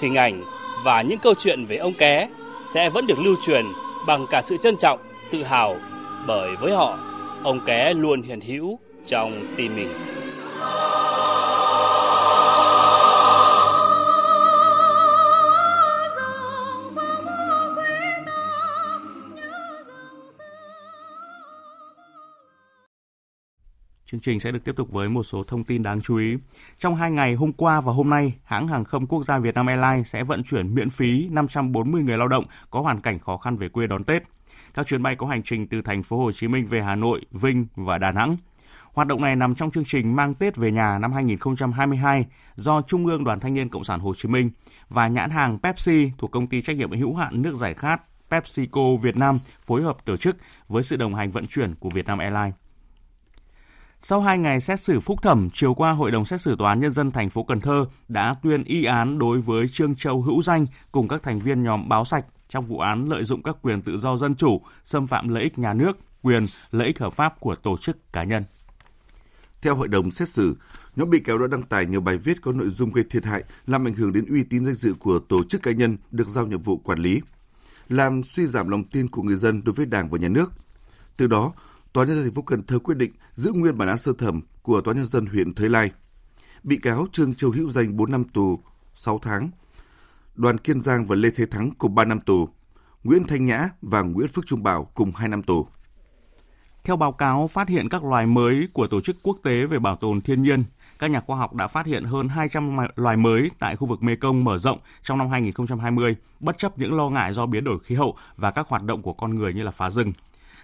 Hình 0.00 0.14
ảnh 0.14 0.44
và 0.84 1.02
những 1.02 1.18
câu 1.18 1.34
chuyện 1.38 1.64
về 1.64 1.76
ông 1.76 1.94
Ké 1.94 2.28
sẽ 2.64 2.90
vẫn 2.90 3.06
được 3.06 3.18
lưu 3.18 3.36
truyền 3.42 3.66
bằng 4.06 4.26
cả 4.30 4.42
sự 4.42 4.56
trân 4.56 4.76
trọng, 4.76 4.98
tự 5.30 5.42
hào 5.42 5.76
bởi 6.26 6.56
với 6.56 6.72
họ, 6.72 6.98
ông 7.44 7.60
Ké 7.66 7.94
luôn 7.94 8.22
hiện 8.22 8.40
hữu 8.40 8.78
trong 9.06 9.54
tim 9.56 9.76
mình. 9.76 10.21
Chương 24.12 24.20
trình 24.20 24.40
sẽ 24.40 24.52
được 24.52 24.64
tiếp 24.64 24.76
tục 24.76 24.92
với 24.92 25.08
một 25.08 25.22
số 25.22 25.44
thông 25.44 25.64
tin 25.64 25.82
đáng 25.82 26.00
chú 26.00 26.16
ý. 26.16 26.36
Trong 26.78 26.96
hai 26.96 27.10
ngày 27.10 27.34
hôm 27.34 27.52
qua 27.52 27.80
và 27.80 27.92
hôm 27.92 28.10
nay, 28.10 28.34
hãng 28.44 28.68
hàng 28.68 28.84
không 28.84 29.06
quốc 29.06 29.24
gia 29.24 29.38
Việt 29.38 29.54
Nam 29.54 29.66
Airlines 29.66 30.06
sẽ 30.08 30.24
vận 30.24 30.42
chuyển 30.42 30.74
miễn 30.74 30.90
phí 30.90 31.28
540 31.30 32.02
người 32.02 32.18
lao 32.18 32.28
động 32.28 32.44
có 32.70 32.80
hoàn 32.80 33.00
cảnh 33.00 33.18
khó 33.18 33.36
khăn 33.36 33.56
về 33.56 33.68
quê 33.68 33.86
đón 33.86 34.04
Tết. 34.04 34.22
Các 34.74 34.86
chuyến 34.86 35.02
bay 35.02 35.16
có 35.16 35.26
hành 35.26 35.42
trình 35.42 35.66
từ 35.66 35.82
thành 35.82 36.02
phố 36.02 36.18
Hồ 36.18 36.32
Chí 36.32 36.48
Minh 36.48 36.66
về 36.66 36.82
Hà 36.82 36.94
Nội, 36.94 37.20
Vinh 37.30 37.66
và 37.76 37.98
Đà 37.98 38.12
Nẵng. 38.12 38.36
Hoạt 38.92 39.08
động 39.08 39.22
này 39.22 39.36
nằm 39.36 39.54
trong 39.54 39.70
chương 39.70 39.84
trình 39.84 40.16
Mang 40.16 40.34
Tết 40.34 40.56
về 40.56 40.70
nhà 40.70 40.98
năm 40.98 41.12
2022 41.12 42.26
do 42.54 42.82
Trung 42.82 43.06
ương 43.06 43.24
Đoàn 43.24 43.40
Thanh 43.40 43.54
niên 43.54 43.68
Cộng 43.68 43.84
sản 43.84 44.00
Hồ 44.00 44.14
Chí 44.14 44.28
Minh 44.28 44.50
và 44.88 45.08
nhãn 45.08 45.30
hàng 45.30 45.58
Pepsi 45.58 46.12
thuộc 46.18 46.30
công 46.30 46.46
ty 46.46 46.62
trách 46.62 46.76
nhiệm 46.76 46.92
hữu 46.92 47.14
hạn 47.14 47.42
nước 47.42 47.54
giải 47.56 47.74
khát 47.74 48.02
PepsiCo 48.30 48.96
Việt 49.02 49.16
Nam 49.16 49.40
phối 49.62 49.82
hợp 49.82 50.04
tổ 50.04 50.16
chức 50.16 50.36
với 50.68 50.82
sự 50.82 50.96
đồng 50.96 51.14
hành 51.14 51.30
vận 51.30 51.46
chuyển 51.46 51.74
của 51.74 51.90
Việt 51.90 52.06
Nam 52.06 52.18
Airlines. 52.18 52.61
Sau 54.04 54.20
2 54.20 54.38
ngày 54.38 54.60
xét 54.60 54.80
xử 54.80 55.00
phúc 55.00 55.22
thẩm, 55.22 55.48
chiều 55.52 55.74
qua 55.74 55.92
Hội 55.92 56.10
đồng 56.10 56.24
xét 56.24 56.40
xử 56.40 56.56
Tòa 56.58 56.70
án 56.70 56.80
Nhân 56.80 56.92
dân 56.92 57.10
thành 57.10 57.30
phố 57.30 57.44
Cần 57.44 57.60
Thơ 57.60 57.86
đã 58.08 58.36
tuyên 58.42 58.64
y 58.64 58.84
án 58.84 59.18
đối 59.18 59.40
với 59.40 59.68
Trương 59.68 59.94
Châu 59.94 60.22
Hữu 60.22 60.42
Danh 60.42 60.64
cùng 60.92 61.08
các 61.08 61.22
thành 61.22 61.38
viên 61.38 61.62
nhóm 61.62 61.88
Báo 61.88 62.04
Sạch 62.04 62.24
trong 62.48 62.64
vụ 62.64 62.78
án 62.78 63.08
lợi 63.08 63.24
dụng 63.24 63.42
các 63.42 63.56
quyền 63.62 63.82
tự 63.82 63.98
do 63.98 64.16
dân 64.16 64.34
chủ, 64.34 64.60
xâm 64.84 65.06
phạm 65.06 65.28
lợi 65.28 65.42
ích 65.42 65.58
nhà 65.58 65.74
nước, 65.74 65.98
quyền, 66.22 66.46
lợi 66.70 66.86
ích 66.86 66.98
hợp 66.98 67.12
pháp 67.12 67.40
của 67.40 67.54
tổ 67.54 67.76
chức 67.76 68.12
cá 68.12 68.24
nhân. 68.24 68.44
Theo 69.62 69.74
hội 69.74 69.88
đồng 69.88 70.10
xét 70.10 70.28
xử, 70.28 70.56
nhóm 70.96 71.10
bị 71.10 71.20
cáo 71.20 71.38
đã 71.38 71.46
đăng 71.46 71.62
tải 71.62 71.86
nhiều 71.86 72.00
bài 72.00 72.18
viết 72.18 72.42
có 72.42 72.52
nội 72.52 72.68
dung 72.68 72.92
gây 72.92 73.04
thiệt 73.10 73.24
hại, 73.24 73.44
làm 73.66 73.88
ảnh 73.88 73.94
hưởng 73.94 74.12
đến 74.12 74.26
uy 74.26 74.44
tín 74.44 74.64
danh 74.64 74.74
dự 74.74 74.94
của 74.94 75.18
tổ 75.18 75.42
chức 75.44 75.62
cá 75.62 75.70
nhân 75.70 75.96
được 76.10 76.28
giao 76.28 76.46
nhiệm 76.46 76.60
vụ 76.60 76.76
quản 76.76 76.98
lý, 76.98 77.20
làm 77.88 78.22
suy 78.22 78.46
giảm 78.46 78.68
lòng 78.68 78.84
tin 78.84 79.08
của 79.08 79.22
người 79.22 79.36
dân 79.36 79.64
đối 79.64 79.72
với 79.72 79.86
Đảng 79.86 80.10
và 80.10 80.18
Nhà 80.18 80.28
nước. 80.28 80.52
Từ 81.16 81.26
đó, 81.26 81.52
Tòa 81.92 82.04
nhân 82.04 82.16
dân 82.16 82.24
thành 82.24 82.34
phố 82.34 82.42
Cần 82.42 82.62
Thơ 82.62 82.78
quyết 82.78 82.96
định 82.96 83.12
giữ 83.34 83.52
nguyên 83.52 83.78
bản 83.78 83.88
án 83.88 83.98
sơ 83.98 84.12
thẩm 84.12 84.40
của 84.62 84.80
Tòa 84.80 84.94
nhân 84.94 85.06
dân 85.06 85.26
huyện 85.26 85.54
Thới 85.54 85.68
Lai. 85.68 85.90
Bị 86.62 86.76
cáo 86.76 87.06
Trương 87.12 87.34
Châu 87.34 87.50
Hữu 87.50 87.70
Danh 87.70 87.96
4 87.96 88.10
năm 88.10 88.24
tù 88.24 88.58
6 88.94 89.18
tháng, 89.18 89.50
Đoàn 90.34 90.58
Kiên 90.58 90.80
Giang 90.80 91.06
và 91.06 91.16
Lê 91.16 91.28
Thế 91.36 91.46
Thắng 91.46 91.70
cùng 91.78 91.94
3 91.94 92.04
năm 92.04 92.20
tù, 92.20 92.48
Nguyễn 93.04 93.24
Thanh 93.24 93.44
Nhã 93.44 93.68
và 93.82 94.02
Nguyễn 94.02 94.28
Phước 94.28 94.46
Trung 94.46 94.62
Bảo 94.62 94.84
cùng 94.84 95.12
2 95.16 95.28
năm 95.28 95.42
tù. 95.42 95.66
Theo 96.84 96.96
báo 96.96 97.12
cáo 97.12 97.48
phát 97.48 97.68
hiện 97.68 97.88
các 97.88 98.04
loài 98.04 98.26
mới 98.26 98.68
của 98.72 98.86
Tổ 98.86 99.00
chức 99.00 99.16
Quốc 99.22 99.38
tế 99.42 99.66
về 99.66 99.78
Bảo 99.78 99.96
tồn 99.96 100.20
Thiên 100.20 100.42
nhiên, 100.42 100.64
các 100.98 101.10
nhà 101.10 101.20
khoa 101.20 101.36
học 101.36 101.54
đã 101.54 101.66
phát 101.66 101.86
hiện 101.86 102.04
hơn 102.04 102.28
200 102.28 102.76
loài 102.96 103.16
mới 103.16 103.50
tại 103.58 103.76
khu 103.76 103.86
vực 103.86 104.02
Mekong 104.02 104.44
mở 104.44 104.58
rộng 104.58 104.78
trong 105.02 105.18
năm 105.18 105.30
2020, 105.30 106.16
bất 106.40 106.58
chấp 106.58 106.78
những 106.78 106.96
lo 106.96 107.08
ngại 107.08 107.34
do 107.34 107.46
biến 107.46 107.64
đổi 107.64 107.78
khí 107.80 107.94
hậu 107.94 108.16
và 108.36 108.50
các 108.50 108.68
hoạt 108.68 108.82
động 108.82 109.02
của 109.02 109.12
con 109.12 109.34
người 109.34 109.54
như 109.54 109.62
là 109.62 109.70
phá 109.70 109.90
rừng. 109.90 110.12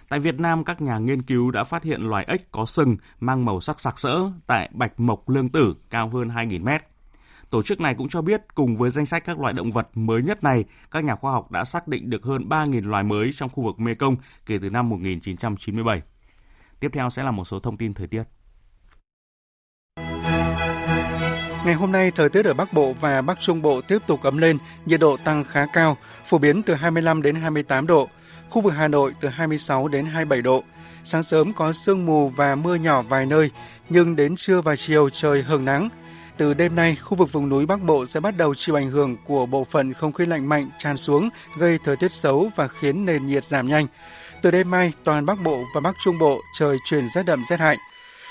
Tại 0.09 0.19
Việt 0.19 0.39
Nam, 0.39 0.63
các 0.63 0.81
nhà 0.81 0.97
nghiên 0.97 1.21
cứu 1.21 1.51
đã 1.51 1.63
phát 1.63 1.83
hiện 1.83 2.01
loài 2.01 2.25
ếch 2.27 2.51
có 2.51 2.65
sừng 2.65 2.97
mang 3.19 3.45
màu 3.45 3.61
sắc 3.61 3.79
sặc 3.79 3.99
sỡ 3.99 4.19
tại 4.47 4.69
Bạch 4.73 4.99
Mộc 4.99 5.29
Lương 5.29 5.49
Tử 5.49 5.75
cao 5.89 6.09
hơn 6.09 6.29
2.000 6.29 6.63
mét. 6.63 6.81
Tổ 7.49 7.61
chức 7.61 7.81
này 7.81 7.95
cũng 7.95 8.09
cho 8.09 8.21
biết 8.21 8.41
cùng 8.55 8.75
với 8.75 8.89
danh 8.89 9.05
sách 9.05 9.23
các 9.25 9.39
loài 9.39 9.53
động 9.53 9.71
vật 9.71 9.87
mới 9.93 10.21
nhất 10.21 10.43
này, 10.43 10.65
các 10.91 11.03
nhà 11.03 11.15
khoa 11.15 11.31
học 11.31 11.51
đã 11.51 11.65
xác 11.65 11.87
định 11.87 12.09
được 12.09 12.23
hơn 12.23 12.49
3.000 12.49 12.89
loài 12.89 13.03
mới 13.03 13.31
trong 13.33 13.49
khu 13.49 13.63
vực 13.63 13.79
Mekong 13.79 14.15
kể 14.45 14.59
từ 14.61 14.69
năm 14.69 14.89
1997. 14.89 16.01
Tiếp 16.79 16.89
theo 16.93 17.09
sẽ 17.09 17.23
là 17.23 17.31
một 17.31 17.45
số 17.45 17.59
thông 17.59 17.77
tin 17.77 17.93
thời 17.93 18.07
tiết. 18.07 18.23
Ngày 21.65 21.73
hôm 21.73 21.91
nay, 21.91 22.11
thời 22.11 22.29
tiết 22.29 22.45
ở 22.45 22.53
Bắc 22.53 22.73
Bộ 22.73 22.93
và 23.01 23.21
Bắc 23.21 23.39
Trung 23.39 23.61
Bộ 23.61 23.81
tiếp 23.81 23.99
tục 24.07 24.23
ấm 24.23 24.37
lên, 24.37 24.57
nhiệt 24.85 24.99
độ 24.99 25.17
tăng 25.17 25.43
khá 25.43 25.65
cao, 25.73 25.97
phổ 26.25 26.37
biến 26.37 26.63
từ 26.63 26.73
25 26.73 27.21
đến 27.21 27.35
28 27.35 27.87
độ. 27.87 28.09
Khu 28.49 28.61
vực 28.61 28.73
Hà 28.73 28.87
Nội 28.87 29.13
từ 29.19 29.29
26 29.29 29.87
đến 29.87 30.05
27 30.05 30.41
độ. 30.41 30.63
Sáng 31.03 31.23
sớm 31.23 31.53
có 31.53 31.73
sương 31.73 32.05
mù 32.05 32.27
và 32.27 32.55
mưa 32.55 32.75
nhỏ 32.75 33.01
vài 33.01 33.25
nơi, 33.25 33.51
nhưng 33.89 34.15
đến 34.15 34.35
trưa 34.35 34.61
và 34.61 34.75
chiều 34.75 35.09
trời 35.09 35.41
hưởng 35.41 35.65
nắng. 35.65 35.89
Từ 36.37 36.53
đêm 36.53 36.75
nay, 36.75 36.95
khu 36.95 37.17
vực 37.17 37.31
vùng 37.31 37.49
núi 37.49 37.65
Bắc 37.65 37.81
Bộ 37.81 38.05
sẽ 38.05 38.19
bắt 38.19 38.37
đầu 38.37 38.55
chịu 38.55 38.75
ảnh 38.75 38.91
hưởng 38.91 39.17
của 39.25 39.45
bộ 39.45 39.63
phận 39.63 39.93
không 39.93 40.11
khí 40.11 40.25
lạnh 40.25 40.49
mạnh 40.49 40.69
tràn 40.77 40.97
xuống, 40.97 41.29
gây 41.57 41.77
thời 41.83 41.95
tiết 41.95 42.11
xấu 42.11 42.49
và 42.55 42.67
khiến 42.67 43.05
nền 43.05 43.27
nhiệt 43.27 43.43
giảm 43.43 43.67
nhanh. 43.67 43.87
Từ 44.41 44.51
đêm 44.51 44.71
mai, 44.71 44.93
toàn 45.03 45.25
Bắc 45.25 45.41
Bộ 45.43 45.63
và 45.75 45.81
Bắc 45.81 45.95
Trung 46.03 46.17
Bộ 46.17 46.41
trời 46.59 46.77
chuyển 46.85 47.09
rét 47.09 47.23
đậm 47.25 47.43
rét 47.43 47.59
hại. 47.59 47.77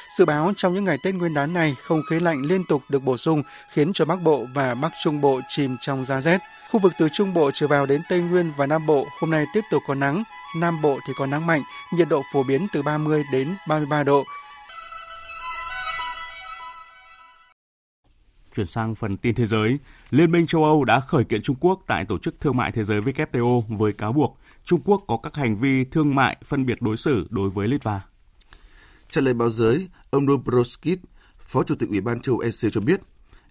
Dự 0.09 0.25
báo 0.25 0.53
trong 0.57 0.75
những 0.75 0.85
ngày 0.85 0.99
Tết 1.03 1.15
Nguyên 1.15 1.35
đán 1.35 1.53
này, 1.53 1.77
không 1.83 2.03
khí 2.11 2.21
lạnh 2.21 2.43
liên 2.43 2.65
tục 2.65 2.83
được 2.89 3.03
bổ 3.03 3.17
sung 3.17 3.43
khiến 3.73 3.93
cho 3.93 4.05
Bắc 4.05 4.23
Bộ 4.23 4.47
và 4.55 4.75
Bắc 4.75 4.93
Trung 5.03 5.21
Bộ 5.21 5.41
chìm 5.49 5.77
trong 5.81 6.05
giá 6.05 6.21
rét. 6.21 6.39
Khu 6.71 6.81
vực 6.81 6.93
từ 6.99 7.09
Trung 7.09 7.35
Bộ 7.35 7.51
trở 7.51 7.67
vào 7.67 7.87
đến 7.87 8.03
Tây 8.09 8.21
Nguyên 8.21 8.53
và 8.57 8.67
Nam 8.67 8.87
Bộ 8.87 9.07
hôm 9.21 9.31
nay 9.31 9.47
tiếp 9.53 9.61
tục 9.71 9.83
có 9.87 9.95
nắng, 9.95 10.23
Nam 10.57 10.83
Bộ 10.83 10.99
thì 11.07 11.13
có 11.17 11.27
nắng 11.27 11.47
mạnh, 11.47 11.63
nhiệt 11.93 12.09
độ 12.09 12.23
phổ 12.33 12.43
biến 12.43 12.67
từ 12.73 12.83
30 12.83 13.25
đến 13.33 13.55
33 13.69 14.03
độ. 14.03 14.25
Chuyển 18.55 18.67
sang 18.67 18.95
phần 18.95 19.17
tin 19.17 19.35
thế 19.35 19.47
giới, 19.47 19.79
Liên 20.11 20.31
minh 20.31 20.47
châu 20.47 20.65
Âu 20.65 20.85
đã 20.85 21.01
khởi 21.01 21.25
kiện 21.25 21.43
Trung 21.43 21.57
Quốc 21.61 21.81
tại 21.87 22.05
Tổ 22.05 22.19
chức 22.19 22.41
Thương 22.41 22.57
mại 22.57 22.73
Thế 22.73 22.85
giới 22.85 23.01
WTO 23.01 23.63
với 23.69 23.93
cáo 23.93 24.13
buộc 24.13 24.39
Trung 24.65 24.81
Quốc 24.85 25.05
có 25.07 25.17
các 25.23 25.37
hành 25.37 25.57
vi 25.57 25.85
thương 25.85 26.15
mại 26.15 26.37
phân 26.45 26.67
biệt 26.67 26.83
đối 26.83 26.97
xử 26.97 27.27
đối 27.31 27.51
với 27.51 27.69
Litva. 27.69 28.01
Trả 29.11 29.21
lời 29.21 29.35
báo 29.35 29.51
giới, 29.51 29.89
ông 30.11 30.27
Dobroskit, 30.27 30.99
Phó 31.39 31.63
Chủ 31.63 31.75
tịch 31.75 31.89
Ủy 31.89 32.01
ban 32.01 32.21
châu 32.21 32.39
EC 32.39 32.73
cho 32.73 32.81
biết, 32.81 33.01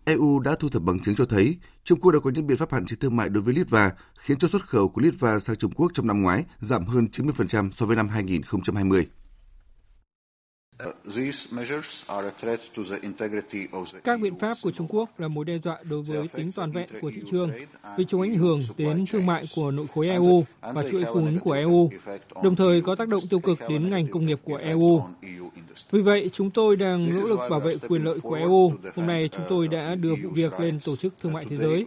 EU 0.07 0.39
đã 0.39 0.55
thu 0.59 0.69
thập 0.69 0.81
bằng 0.81 0.99
chứng 0.99 1.15
cho 1.15 1.25
thấy 1.25 1.57
Trung 1.83 1.99
Quốc 1.99 2.11
đã 2.11 2.19
có 2.23 2.29
những 2.29 2.47
biện 2.47 2.57
pháp 2.57 2.73
hạn 2.73 2.85
chế 2.85 2.95
thương 2.99 3.15
mại 3.15 3.29
đối 3.29 3.43
với 3.43 3.53
Litva, 3.53 3.91
khiến 4.17 4.37
cho 4.37 4.47
xuất 4.47 4.67
khẩu 4.67 4.89
của 4.89 5.01
Litva 5.01 5.39
sang 5.39 5.55
Trung 5.55 5.71
Quốc 5.71 5.91
trong 5.93 6.07
năm 6.07 6.21
ngoái 6.21 6.43
giảm 6.59 6.85
hơn 6.85 7.07
90% 7.11 7.71
so 7.71 7.85
với 7.85 7.95
năm 7.95 8.09
2020. 8.09 9.07
Các 14.03 14.19
biện 14.21 14.39
pháp 14.39 14.57
của 14.61 14.71
Trung 14.71 14.87
Quốc 14.89 15.19
là 15.19 15.27
mối 15.27 15.45
đe 15.45 15.57
dọa 15.63 15.77
đối 15.89 16.01
với 16.01 16.27
tính 16.27 16.51
toàn 16.51 16.71
vẹn 16.71 16.89
của 17.01 17.11
thị 17.15 17.21
trường 17.31 17.51
vì 17.97 18.05
chúng 18.05 18.21
ảnh 18.21 18.35
hưởng 18.35 18.59
đến 18.77 19.05
thương 19.11 19.25
mại 19.25 19.43
của 19.55 19.71
nội 19.71 19.85
khối 19.95 20.07
EU 20.09 20.45
và 20.61 20.83
chuỗi 20.91 21.03
cung 21.13 21.25
ứng 21.25 21.39
của 21.39 21.51
EU, 21.51 21.89
đồng 22.43 22.55
thời 22.55 22.81
có 22.81 22.95
tác 22.95 23.07
động 23.07 23.21
tiêu 23.29 23.39
cực 23.39 23.59
đến 23.69 23.89
ngành 23.89 24.07
công 24.07 24.25
nghiệp 24.25 24.39
của 24.43 24.55
EU. 24.55 25.01
Vì 25.91 26.01
vậy, 26.01 26.29
chúng 26.33 26.49
tôi 26.51 26.75
đang 26.75 27.09
nỗ 27.09 27.27
lực 27.27 27.39
bảo 27.49 27.59
vệ 27.59 27.75
quyền 27.87 28.03
lợi 28.03 28.19
của 28.19 28.33
EU. 28.35 28.73
Hôm 28.95 29.07
nay, 29.07 29.29
chúng 29.31 29.45
tôi 29.49 29.67
đã 29.67 29.95
đưa 29.95 30.15
vụ 30.15 30.29
việc 30.29 30.59
lên 30.59 30.79
Tổ 30.85 30.95
chức 30.95 31.13
Thương 31.21 31.33
mại 31.33 31.45
Thế 31.49 31.57
giới. 31.57 31.85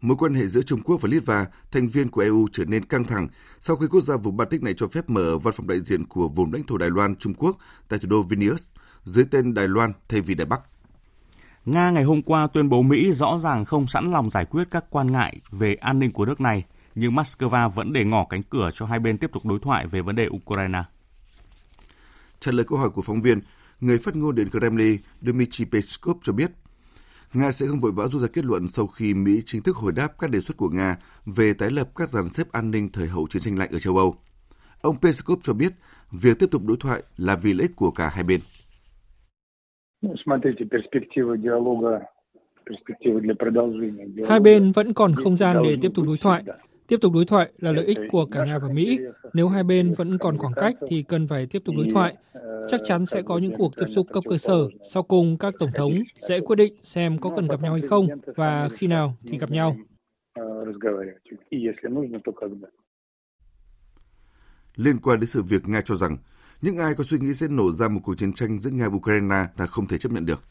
Mối 0.00 0.16
quan 0.16 0.34
hệ 0.34 0.46
giữa 0.46 0.62
Trung 0.62 0.82
Quốc 0.82 1.00
và 1.00 1.08
Litva, 1.12 1.46
thành 1.70 1.88
viên 1.88 2.10
của 2.10 2.20
EU 2.20 2.46
trở 2.52 2.64
nên 2.64 2.84
căng 2.84 3.04
thẳng 3.04 3.28
sau 3.60 3.76
khi 3.76 3.86
quốc 3.90 4.00
gia 4.00 4.16
vùng 4.16 4.36
Baltic 4.36 4.62
này 4.62 4.74
cho 4.76 4.86
phép 4.86 5.10
mở 5.10 5.38
văn 5.38 5.54
phòng 5.56 5.66
đại 5.66 5.80
diện 5.80 6.06
của 6.06 6.28
vùng 6.28 6.52
lãnh 6.52 6.64
thổ 6.64 6.78
Đài 6.78 6.90
Loan 6.90 7.16
Trung 7.16 7.34
Quốc 7.34 7.56
tại 7.88 7.98
thủ 7.98 8.08
đô 8.08 8.22
Vilnius 8.22 8.68
dưới 9.04 9.24
tên 9.30 9.54
Đài 9.54 9.68
Loan 9.68 9.92
thay 10.08 10.20
vì 10.20 10.34
Đài 10.34 10.46
Bắc. 10.46 10.60
Nga 11.64 11.90
ngày 11.90 12.04
hôm 12.04 12.22
qua 12.22 12.46
tuyên 12.46 12.68
bố 12.68 12.82
Mỹ 12.82 13.12
rõ 13.12 13.38
ràng 13.42 13.64
không 13.64 13.86
sẵn 13.86 14.10
lòng 14.12 14.30
giải 14.30 14.44
quyết 14.44 14.68
các 14.70 14.84
quan 14.90 15.12
ngại 15.12 15.40
về 15.50 15.74
an 15.74 15.98
ninh 15.98 16.12
của 16.12 16.26
nước 16.26 16.40
này, 16.40 16.64
nhưng 16.94 17.12
Moscow 17.12 17.68
vẫn 17.68 17.92
để 17.92 18.04
ngỏ 18.04 18.26
cánh 18.30 18.42
cửa 18.42 18.70
cho 18.74 18.86
hai 18.86 18.98
bên 18.98 19.18
tiếp 19.18 19.30
tục 19.32 19.44
đối 19.44 19.58
thoại 19.62 19.86
về 19.86 20.00
vấn 20.00 20.16
đề 20.16 20.28
Ukraine. 20.28 20.82
Trả 22.40 22.52
lời 22.52 22.64
câu 22.68 22.78
hỏi 22.78 22.90
của 22.90 23.02
phóng 23.02 23.22
viên, 23.22 23.40
người 23.80 23.98
phát 23.98 24.16
ngôn 24.16 24.34
Điện 24.34 24.50
Kremlin 24.50 25.00
Dmitry 25.22 25.64
Peskov 25.64 26.16
cho 26.22 26.32
biết 26.32 26.50
Nga 27.34 27.52
sẽ 27.52 27.66
không 27.66 27.78
vội 27.78 27.92
vã 27.92 28.06
rút 28.06 28.22
ra 28.22 28.28
kết 28.32 28.44
luận 28.44 28.68
sau 28.68 28.86
khi 28.86 29.14
Mỹ 29.14 29.42
chính 29.46 29.62
thức 29.62 29.76
hồi 29.76 29.92
đáp 29.92 30.08
các 30.18 30.30
đề 30.30 30.40
xuất 30.40 30.56
của 30.56 30.68
Nga 30.68 30.96
về 31.26 31.52
tái 31.52 31.70
lập 31.70 31.88
các 31.96 32.10
dàn 32.10 32.28
xếp 32.28 32.52
an 32.52 32.70
ninh 32.70 32.88
thời 32.92 33.06
hậu 33.06 33.26
chiến 33.26 33.42
tranh 33.42 33.58
lạnh 33.58 33.70
ở 33.72 33.78
châu 33.78 33.96
Âu. 33.96 34.16
Ông 34.82 34.96
Peskov 35.02 35.38
cho 35.42 35.52
biết 35.52 35.72
việc 36.12 36.38
tiếp 36.38 36.46
tục 36.50 36.62
đối 36.64 36.76
thoại 36.80 37.02
là 37.16 37.36
vì 37.36 37.52
lợi 37.52 37.62
ích 37.62 37.76
của 37.76 37.90
cả 37.90 38.08
hai 38.08 38.24
bên. 38.24 38.40
Hai 44.28 44.40
bên 44.40 44.72
vẫn 44.72 44.94
còn 44.94 45.14
không 45.14 45.36
gian 45.36 45.56
để 45.64 45.76
tiếp 45.82 45.90
tục 45.94 46.06
đối 46.06 46.18
thoại. 46.18 46.42
Tiếp 46.88 46.96
tục 47.00 47.12
đối 47.12 47.24
thoại 47.24 47.52
là 47.58 47.72
lợi 47.72 47.84
ích 47.84 47.98
của 48.10 48.26
cả 48.26 48.44
Nga 48.44 48.58
và 48.58 48.68
Mỹ. 48.68 48.98
Nếu 49.32 49.48
hai 49.48 49.62
bên 49.62 49.94
vẫn 49.94 50.18
còn 50.18 50.38
khoảng 50.38 50.52
cách 50.56 50.74
thì 50.88 51.02
cần 51.02 51.28
phải 51.28 51.46
tiếp 51.46 51.62
tục 51.64 51.74
đối 51.78 51.88
thoại. 51.92 52.16
Chắc 52.70 52.80
chắn 52.84 53.06
sẽ 53.06 53.22
có 53.22 53.38
những 53.38 53.54
cuộc 53.58 53.76
tiếp 53.76 53.86
xúc 53.94 54.06
cấp 54.12 54.24
cơ 54.30 54.38
sở. 54.38 54.68
Sau 54.92 55.02
cùng, 55.02 55.38
các 55.38 55.54
tổng 55.58 55.70
thống 55.74 55.92
sẽ 56.28 56.40
quyết 56.40 56.56
định 56.56 56.74
xem 56.82 57.18
có 57.18 57.32
cần 57.36 57.48
gặp 57.48 57.60
nhau 57.62 57.72
hay 57.72 57.82
không 57.82 58.08
và 58.36 58.68
khi 58.72 58.86
nào 58.86 59.16
thì 59.24 59.38
gặp 59.38 59.50
nhau. 59.50 59.76
Liên 64.76 64.98
quan 64.98 65.20
đến 65.20 65.26
sự 65.26 65.42
việc 65.42 65.68
Nga 65.68 65.80
cho 65.80 65.94
rằng 65.94 66.16
những 66.62 66.78
ai 66.78 66.94
có 66.94 67.04
suy 67.04 67.18
nghĩ 67.18 67.34
sẽ 67.34 67.46
nổ 67.50 67.70
ra 67.70 67.88
một 67.88 68.00
cuộc 68.04 68.14
chiến 68.18 68.32
tranh 68.32 68.60
giữa 68.60 68.70
Nga 68.70 68.88
và 68.88 68.96
Ukraine 68.96 69.44
là 69.56 69.66
không 69.66 69.86
thể 69.86 69.98
chấp 69.98 70.12
nhận 70.12 70.26
được. 70.26 70.42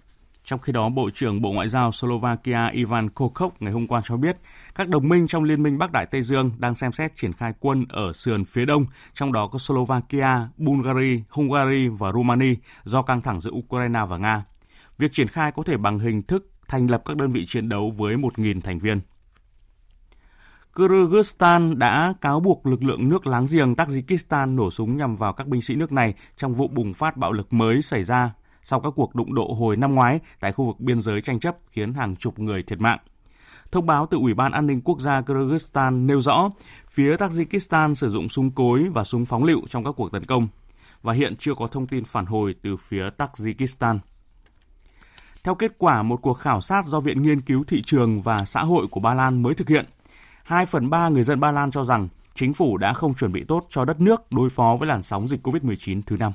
Trong 0.45 0.59
khi 0.59 0.73
đó, 0.73 0.89
Bộ 0.89 1.09
trưởng 1.13 1.41
Bộ 1.41 1.51
Ngoại 1.51 1.69
giao 1.69 1.91
Slovakia 1.91 2.67
Ivan 2.67 3.09
Kokok 3.09 3.61
ngày 3.61 3.73
hôm 3.73 3.87
qua 3.87 4.01
cho 4.03 4.17
biết 4.17 4.37
các 4.75 4.87
đồng 4.87 5.09
minh 5.09 5.27
trong 5.27 5.43
Liên 5.43 5.63
minh 5.63 5.77
Bắc 5.77 5.91
Đại 5.91 6.05
Tây 6.05 6.23
Dương 6.23 6.51
đang 6.57 6.75
xem 6.75 6.91
xét 6.91 7.15
triển 7.15 7.33
khai 7.33 7.53
quân 7.59 7.85
ở 7.89 8.13
sườn 8.13 8.45
phía 8.45 8.65
đông, 8.65 8.85
trong 9.13 9.33
đó 9.33 9.47
có 9.47 9.59
Slovakia, 9.59 10.47
Bulgaria, 10.57 11.19
Hungary 11.29 11.87
và 11.87 12.11
Romania 12.11 12.53
do 12.83 13.01
căng 13.01 13.21
thẳng 13.21 13.41
giữa 13.41 13.51
Ukraine 13.51 13.99
và 14.09 14.17
Nga. 14.17 14.43
Việc 14.97 15.11
triển 15.11 15.27
khai 15.27 15.51
có 15.51 15.63
thể 15.63 15.77
bằng 15.77 15.99
hình 15.99 16.23
thức 16.23 16.49
thành 16.67 16.87
lập 16.87 17.01
các 17.05 17.17
đơn 17.17 17.31
vị 17.31 17.45
chiến 17.45 17.69
đấu 17.69 17.93
với 17.97 18.15
1.000 18.15 18.61
thành 18.61 18.79
viên. 18.79 19.01
Kyrgyzstan 20.73 21.77
đã 21.77 22.13
cáo 22.21 22.39
buộc 22.39 22.65
lực 22.65 22.83
lượng 22.83 23.09
nước 23.09 23.27
láng 23.27 23.45
giềng 23.51 23.73
Tajikistan 23.73 24.55
nổ 24.55 24.71
súng 24.71 24.97
nhằm 24.97 25.15
vào 25.15 25.33
các 25.33 25.47
binh 25.47 25.61
sĩ 25.61 25.75
nước 25.75 25.91
này 25.91 26.13
trong 26.37 26.53
vụ 26.53 26.67
bùng 26.67 26.93
phát 26.93 27.17
bạo 27.17 27.31
lực 27.31 27.53
mới 27.53 27.81
xảy 27.81 28.03
ra 28.03 28.31
sau 28.65 28.79
các 28.79 28.93
cuộc 28.95 29.15
đụng 29.15 29.35
độ 29.35 29.53
hồi 29.59 29.77
năm 29.77 29.95
ngoái 29.95 30.19
tại 30.39 30.51
khu 30.51 30.65
vực 30.65 30.79
biên 30.79 31.01
giới 31.01 31.21
tranh 31.21 31.39
chấp 31.39 31.57
khiến 31.71 31.93
hàng 31.93 32.15
chục 32.15 32.39
người 32.39 32.63
thiệt 32.63 32.81
mạng. 32.81 32.99
Thông 33.71 33.85
báo 33.85 34.07
từ 34.11 34.17
Ủy 34.17 34.33
ban 34.33 34.51
An 34.51 34.67
ninh 34.67 34.81
Quốc 34.81 34.99
gia 34.99 35.21
Kyrgyzstan 35.21 36.05
nêu 36.05 36.21
rõ 36.21 36.49
phía 36.89 37.15
Tajikistan 37.15 37.93
sử 37.93 38.09
dụng 38.09 38.29
súng 38.29 38.51
cối 38.51 38.87
và 38.93 39.03
súng 39.03 39.25
phóng 39.25 39.43
lựu 39.43 39.67
trong 39.67 39.83
các 39.83 39.91
cuộc 39.97 40.11
tấn 40.11 40.25
công 40.25 40.47
và 41.01 41.13
hiện 41.13 41.35
chưa 41.35 41.53
có 41.53 41.67
thông 41.67 41.87
tin 41.87 42.05
phản 42.05 42.25
hồi 42.25 42.55
từ 42.61 42.77
phía 42.77 43.09
Tajikistan. 43.17 43.99
Theo 45.43 45.55
kết 45.55 45.71
quả 45.77 46.03
một 46.03 46.17
cuộc 46.21 46.33
khảo 46.33 46.61
sát 46.61 46.85
do 46.85 46.99
Viện 46.99 47.21
Nghiên 47.21 47.41
cứu 47.41 47.63
Thị 47.67 47.81
trường 47.85 48.21
và 48.21 48.45
Xã 48.45 48.63
hội 48.63 48.87
của 48.87 48.99
Ba 48.99 49.13
Lan 49.13 49.43
mới 49.43 49.53
thực 49.53 49.69
hiện, 49.69 49.85
2 50.43 50.65
phần 50.65 50.89
3 50.89 51.09
người 51.09 51.23
dân 51.23 51.39
Ba 51.39 51.51
Lan 51.51 51.71
cho 51.71 51.83
rằng 51.83 52.07
chính 52.33 52.53
phủ 52.53 52.77
đã 52.77 52.93
không 52.93 53.13
chuẩn 53.13 53.31
bị 53.31 53.43
tốt 53.43 53.65
cho 53.69 53.85
đất 53.85 54.01
nước 54.01 54.31
đối 54.31 54.49
phó 54.49 54.77
với 54.79 54.87
làn 54.87 55.03
sóng 55.03 55.27
dịch 55.27 55.47
COVID-19 55.47 56.01
thứ 56.05 56.17
năm. 56.17 56.31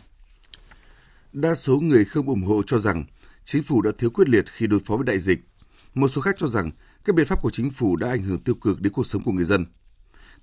Đa 1.32 1.54
số 1.54 1.80
người 1.80 2.04
không 2.04 2.26
ủng 2.26 2.42
hộ 2.42 2.62
cho 2.62 2.78
rằng 2.78 3.04
chính 3.44 3.62
phủ 3.62 3.82
đã 3.82 3.90
thiếu 3.98 4.10
quyết 4.10 4.28
liệt 4.28 4.44
khi 4.52 4.66
đối 4.66 4.80
phó 4.80 4.96
với 4.96 5.04
đại 5.04 5.18
dịch. 5.18 5.38
Một 5.94 6.08
số 6.08 6.22
khác 6.22 6.34
cho 6.38 6.46
rằng 6.46 6.70
các 7.04 7.14
biện 7.14 7.26
pháp 7.26 7.42
của 7.42 7.50
chính 7.50 7.70
phủ 7.70 7.96
đã 7.96 8.08
ảnh 8.08 8.22
hưởng 8.22 8.40
tiêu 8.40 8.54
cực 8.54 8.80
đến 8.80 8.92
cuộc 8.92 9.06
sống 9.06 9.22
của 9.22 9.32
người 9.32 9.44
dân. 9.44 9.66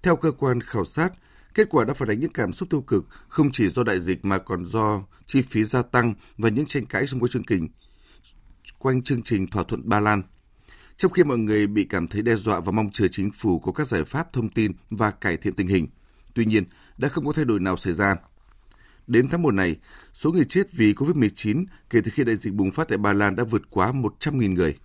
Theo 0.02 0.16
cơ 0.16 0.32
quan 0.32 0.62
khảo 0.62 0.86
sát, 0.86 1.14
kết 1.54 1.68
quả 1.70 1.86
đã 1.86 1.94
phản 1.94 2.10
ánh 2.10 2.20
những 2.20 2.34
cảm 2.34 2.54
xúc 2.54 2.70
tiêu 2.70 2.82
cực 2.82 3.06
không 3.28 3.52
chỉ 3.52 3.70
do 3.70 3.84
đại 3.84 4.00
dịch 4.00 4.26
mà 4.26 4.38
còn 4.38 4.66
do 4.66 5.04
chi 5.26 5.42
phí 5.42 5.64
gia 5.64 5.82
tăng 5.82 6.14
và 6.38 6.50
những 6.50 6.66
tranh 6.66 6.86
cãi 6.86 7.08
xung 7.08 7.20
quanh 7.20 7.32
chương 7.32 7.44
trình 7.44 7.68
quanh 8.80 9.02
chương 9.02 9.22
trình 9.24 9.48
thỏa 9.48 9.64
thuận 9.64 9.90
Ba 9.90 10.00
Lan. 10.00 10.22
Trong 10.98 11.12
khi 11.12 11.24
mọi 11.24 11.38
người 11.38 11.68
bị 11.68 11.86
cảm 11.90 12.08
thấy 12.08 12.22
đe 12.22 12.36
dọa 12.36 12.60
và 12.60 12.72
mong 12.72 12.90
chờ 12.94 13.08
chính 13.08 13.32
phủ 13.32 13.60
có 13.60 13.72
các 13.72 13.88
giải 13.88 14.04
pháp 14.04 14.34
thông 14.34 14.50
tin 14.50 14.72
và 14.90 15.12
cải 15.12 15.38
thiện 15.38 15.54
tình 15.54 15.68
hình. 15.68 15.88
Tuy 16.34 16.46
nhiên, 16.46 16.64
đã 16.98 17.10
không 17.10 17.26
có 17.26 17.34
thay 17.34 17.46
đổi 17.46 17.60
nào 17.60 17.78
xảy 17.78 17.94
ra. 17.94 18.16
Đến 19.08 19.28
tháng 19.32 19.42
1 19.42 19.54
này, 19.54 19.76
số 20.14 20.32
người 20.32 20.46
chết 20.46 20.72
vì 20.72 20.94
COVID-19 20.94 21.66
kể 21.90 22.00
từ 22.04 22.12
khi 22.14 22.24
đại 22.24 22.36
dịch 22.36 22.54
bùng 22.54 22.72
phát 22.72 22.88
tại 22.88 22.98
Ba 22.98 23.14
Lan 23.14 23.36
đã 23.36 23.44
vượt 23.44 23.62
quá 23.70 23.92
100.000 23.92 24.54
người. 24.54 24.76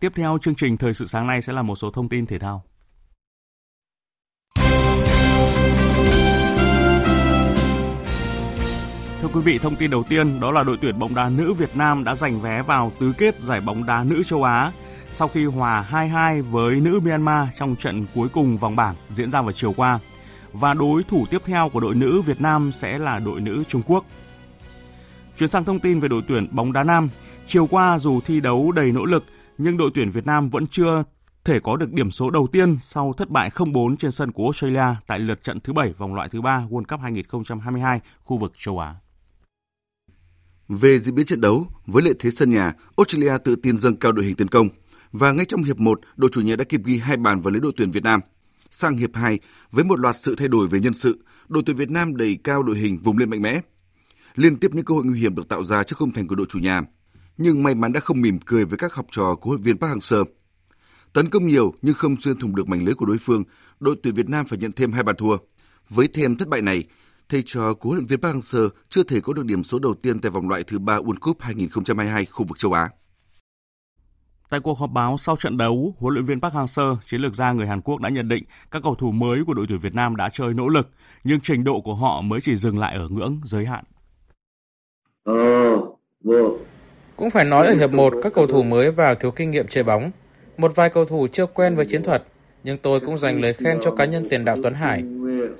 Tiếp 0.00 0.12
theo 0.14 0.38
chương 0.40 0.54
trình 0.54 0.76
Thời 0.76 0.94
sự 0.94 1.06
sáng 1.06 1.26
nay 1.26 1.42
sẽ 1.42 1.52
là 1.52 1.62
một 1.62 1.76
số 1.76 1.90
thông 1.90 2.08
tin 2.08 2.26
thể 2.26 2.38
thao. 2.38 2.64
Thưa 9.22 9.28
quý 9.32 9.40
vị, 9.44 9.58
thông 9.58 9.76
tin 9.76 9.90
đầu 9.90 10.02
tiên 10.08 10.40
đó 10.40 10.52
là 10.52 10.62
đội 10.62 10.78
tuyển 10.80 10.98
bóng 10.98 11.14
đá 11.14 11.28
nữ 11.28 11.52
Việt 11.52 11.76
Nam 11.76 12.04
đã 12.04 12.14
giành 12.14 12.40
vé 12.40 12.62
vào 12.62 12.92
tứ 12.98 13.12
kết 13.18 13.40
giải 13.40 13.60
bóng 13.60 13.86
đá 13.86 14.04
nữ 14.04 14.22
châu 14.22 14.42
Á 14.42 14.72
sau 15.12 15.28
khi 15.28 15.44
hòa 15.44 15.86
2-2 15.90 16.42
với 16.42 16.80
nữ 16.80 17.00
Myanmar 17.00 17.48
trong 17.58 17.76
trận 17.76 18.06
cuối 18.14 18.28
cùng 18.28 18.56
vòng 18.56 18.76
bảng 18.76 18.94
diễn 19.10 19.30
ra 19.30 19.42
vào 19.42 19.52
chiều 19.52 19.72
qua 19.72 19.98
và 20.54 20.74
đối 20.74 21.02
thủ 21.02 21.26
tiếp 21.30 21.42
theo 21.44 21.68
của 21.68 21.80
đội 21.80 21.94
nữ 21.94 22.20
Việt 22.20 22.40
Nam 22.40 22.72
sẽ 22.72 22.98
là 22.98 23.18
đội 23.18 23.40
nữ 23.40 23.64
Trung 23.68 23.82
Quốc. 23.86 24.04
Chuyển 25.38 25.48
sang 25.48 25.64
thông 25.64 25.80
tin 25.80 26.00
về 26.00 26.08
đội 26.08 26.22
tuyển 26.28 26.48
bóng 26.50 26.72
đá 26.72 26.84
nam, 26.84 27.08
chiều 27.46 27.66
qua 27.66 27.98
dù 27.98 28.20
thi 28.20 28.40
đấu 28.40 28.72
đầy 28.72 28.92
nỗ 28.92 29.04
lực 29.04 29.24
nhưng 29.58 29.76
đội 29.76 29.90
tuyển 29.94 30.10
Việt 30.10 30.26
Nam 30.26 30.50
vẫn 30.50 30.66
chưa 30.66 31.02
thể 31.44 31.60
có 31.64 31.76
được 31.76 31.92
điểm 31.92 32.10
số 32.10 32.30
đầu 32.30 32.46
tiên 32.52 32.78
sau 32.80 33.12
thất 33.12 33.30
bại 33.30 33.50
0-4 33.54 33.96
trên 33.96 34.12
sân 34.12 34.32
của 34.32 34.44
Australia 34.44 34.96
tại 35.06 35.18
lượt 35.18 35.42
trận 35.42 35.60
thứ 35.60 35.72
7 35.72 35.92
vòng 35.92 36.14
loại 36.14 36.28
thứ 36.28 36.40
3 36.40 36.66
World 36.70 36.84
Cup 36.84 37.00
2022 37.00 38.00
khu 38.24 38.38
vực 38.38 38.52
châu 38.58 38.78
Á. 38.78 38.94
Về 40.68 40.98
diễn 40.98 41.14
biến 41.14 41.26
trận 41.26 41.40
đấu, 41.40 41.66
với 41.86 42.02
lợi 42.02 42.14
thế 42.18 42.30
sân 42.30 42.50
nhà, 42.50 42.72
Australia 42.96 43.32
tự 43.44 43.56
tin 43.56 43.76
dâng 43.76 43.96
cao 43.96 44.12
đội 44.12 44.24
hình 44.24 44.36
tấn 44.36 44.48
công 44.48 44.68
và 45.12 45.32
ngay 45.32 45.44
trong 45.44 45.62
hiệp 45.62 45.78
1, 45.78 46.00
đội 46.16 46.30
chủ 46.32 46.40
nhà 46.40 46.56
đã 46.56 46.64
kịp 46.64 46.80
ghi 46.84 46.98
hai 46.98 47.16
bàn 47.16 47.40
vào 47.40 47.50
lưới 47.50 47.60
đội 47.60 47.72
tuyển 47.76 47.90
Việt 47.90 48.02
Nam– 48.02 48.20
Sang 48.76 48.96
hiệp 48.96 49.10
2, 49.14 49.38
với 49.70 49.84
một 49.84 50.00
loạt 50.00 50.16
sự 50.16 50.34
thay 50.34 50.48
đổi 50.48 50.66
về 50.66 50.80
nhân 50.80 50.94
sự, 50.94 51.24
đội 51.48 51.62
tuyển 51.66 51.76
Việt 51.76 51.90
Nam 51.90 52.16
đẩy 52.16 52.38
cao 52.44 52.62
đội 52.62 52.78
hình 52.78 52.98
vùng 53.02 53.18
lên 53.18 53.30
mạnh 53.30 53.42
mẽ. 53.42 53.60
Liên 54.34 54.56
tiếp 54.56 54.70
những 54.74 54.84
cơ 54.84 54.94
hội 54.94 55.04
nguy 55.04 55.20
hiểm 55.20 55.34
được 55.34 55.48
tạo 55.48 55.64
ra 55.64 55.82
trước 55.82 55.96
khung 55.98 56.12
thành 56.12 56.26
của 56.26 56.34
đội 56.34 56.46
chủ 56.48 56.58
nhà, 56.58 56.82
nhưng 57.36 57.62
may 57.62 57.74
mắn 57.74 57.92
đã 57.92 58.00
không 58.00 58.20
mỉm 58.20 58.38
cười 58.46 58.64
với 58.64 58.78
các 58.78 58.94
học 58.94 59.06
trò 59.10 59.34
của 59.34 59.50
huấn 59.50 59.62
luyện 59.62 59.62
viên 59.62 59.78
Park 59.78 59.92
Hang-seo. 59.92 60.24
Tấn 61.12 61.28
công 61.30 61.46
nhiều 61.46 61.74
nhưng 61.82 61.94
không 61.94 62.20
xuyên 62.20 62.38
thủng 62.38 62.56
được 62.56 62.68
mảnh 62.68 62.84
lưới 62.84 62.94
của 62.94 63.06
đối 63.06 63.18
phương, 63.18 63.44
đội 63.80 63.96
tuyển 64.02 64.14
Việt 64.14 64.28
Nam 64.28 64.46
phải 64.46 64.58
nhận 64.58 64.72
thêm 64.72 64.92
hai 64.92 65.02
bàn 65.02 65.16
thua. 65.16 65.36
Với 65.88 66.08
thêm 66.08 66.36
thất 66.36 66.48
bại 66.48 66.62
này, 66.62 66.84
thầy 67.28 67.42
trò 67.46 67.74
của 67.74 67.88
huấn 67.88 67.98
luyện 67.98 68.06
viên 68.06 68.20
Park 68.20 68.34
Hang-seo 68.34 68.68
chưa 68.88 69.02
thể 69.02 69.20
có 69.20 69.32
được 69.32 69.44
điểm 69.44 69.64
số 69.64 69.78
đầu 69.78 69.94
tiên 69.94 70.20
tại 70.20 70.30
vòng 70.30 70.48
loại 70.48 70.62
thứ 70.62 70.78
ba 70.78 70.98
World 70.98 71.18
Cup 71.20 71.40
2022 71.40 72.24
khu 72.24 72.46
vực 72.48 72.58
châu 72.58 72.72
Á. 72.72 72.88
Tại 74.50 74.60
cuộc 74.60 74.78
họp 74.78 74.90
báo 74.90 75.16
sau 75.18 75.36
trận 75.36 75.56
đấu, 75.56 75.94
huấn 75.98 76.14
luyện 76.14 76.24
viên 76.24 76.40
Park 76.40 76.54
Hang-seo, 76.54 76.96
chiến 77.06 77.20
lược 77.20 77.34
gia 77.34 77.52
người 77.52 77.66
Hàn 77.66 77.80
Quốc 77.80 78.00
đã 78.00 78.08
nhận 78.08 78.28
định 78.28 78.44
các 78.70 78.82
cầu 78.82 78.94
thủ 78.94 79.10
mới 79.10 79.44
của 79.46 79.54
đội 79.54 79.66
tuyển 79.68 79.78
Việt 79.78 79.94
Nam 79.94 80.16
đã 80.16 80.28
chơi 80.28 80.54
nỗ 80.54 80.68
lực, 80.68 80.90
nhưng 81.24 81.40
trình 81.40 81.64
độ 81.64 81.80
của 81.80 81.94
họ 81.94 82.20
mới 82.20 82.40
chỉ 82.40 82.56
dừng 82.56 82.78
lại 82.78 82.94
ở 82.94 83.08
ngưỡng 83.08 83.40
giới 83.44 83.66
hạn. 83.66 83.84
Cũng 87.16 87.30
phải 87.30 87.44
nói 87.44 87.66
ở 87.66 87.74
hiệp 87.74 87.92
1, 87.92 88.14
các 88.22 88.32
cầu 88.34 88.46
thủ 88.46 88.62
mới 88.62 88.90
vào 88.90 89.14
thiếu 89.14 89.30
kinh 89.30 89.50
nghiệm 89.50 89.66
chơi 89.68 89.84
bóng. 89.84 90.10
Một 90.56 90.72
vài 90.74 90.90
cầu 90.90 91.04
thủ 91.04 91.26
chưa 91.32 91.46
quen 91.46 91.76
với 91.76 91.84
chiến 91.84 92.02
thuật, 92.02 92.24
nhưng 92.64 92.78
tôi 92.78 93.00
cũng 93.00 93.18
dành 93.18 93.40
lời 93.40 93.54
khen 93.54 93.78
cho 93.82 93.90
cá 93.90 94.04
nhân 94.04 94.28
tiền 94.30 94.44
đạo 94.44 94.56
Tuấn 94.62 94.74
Hải. 94.74 95.02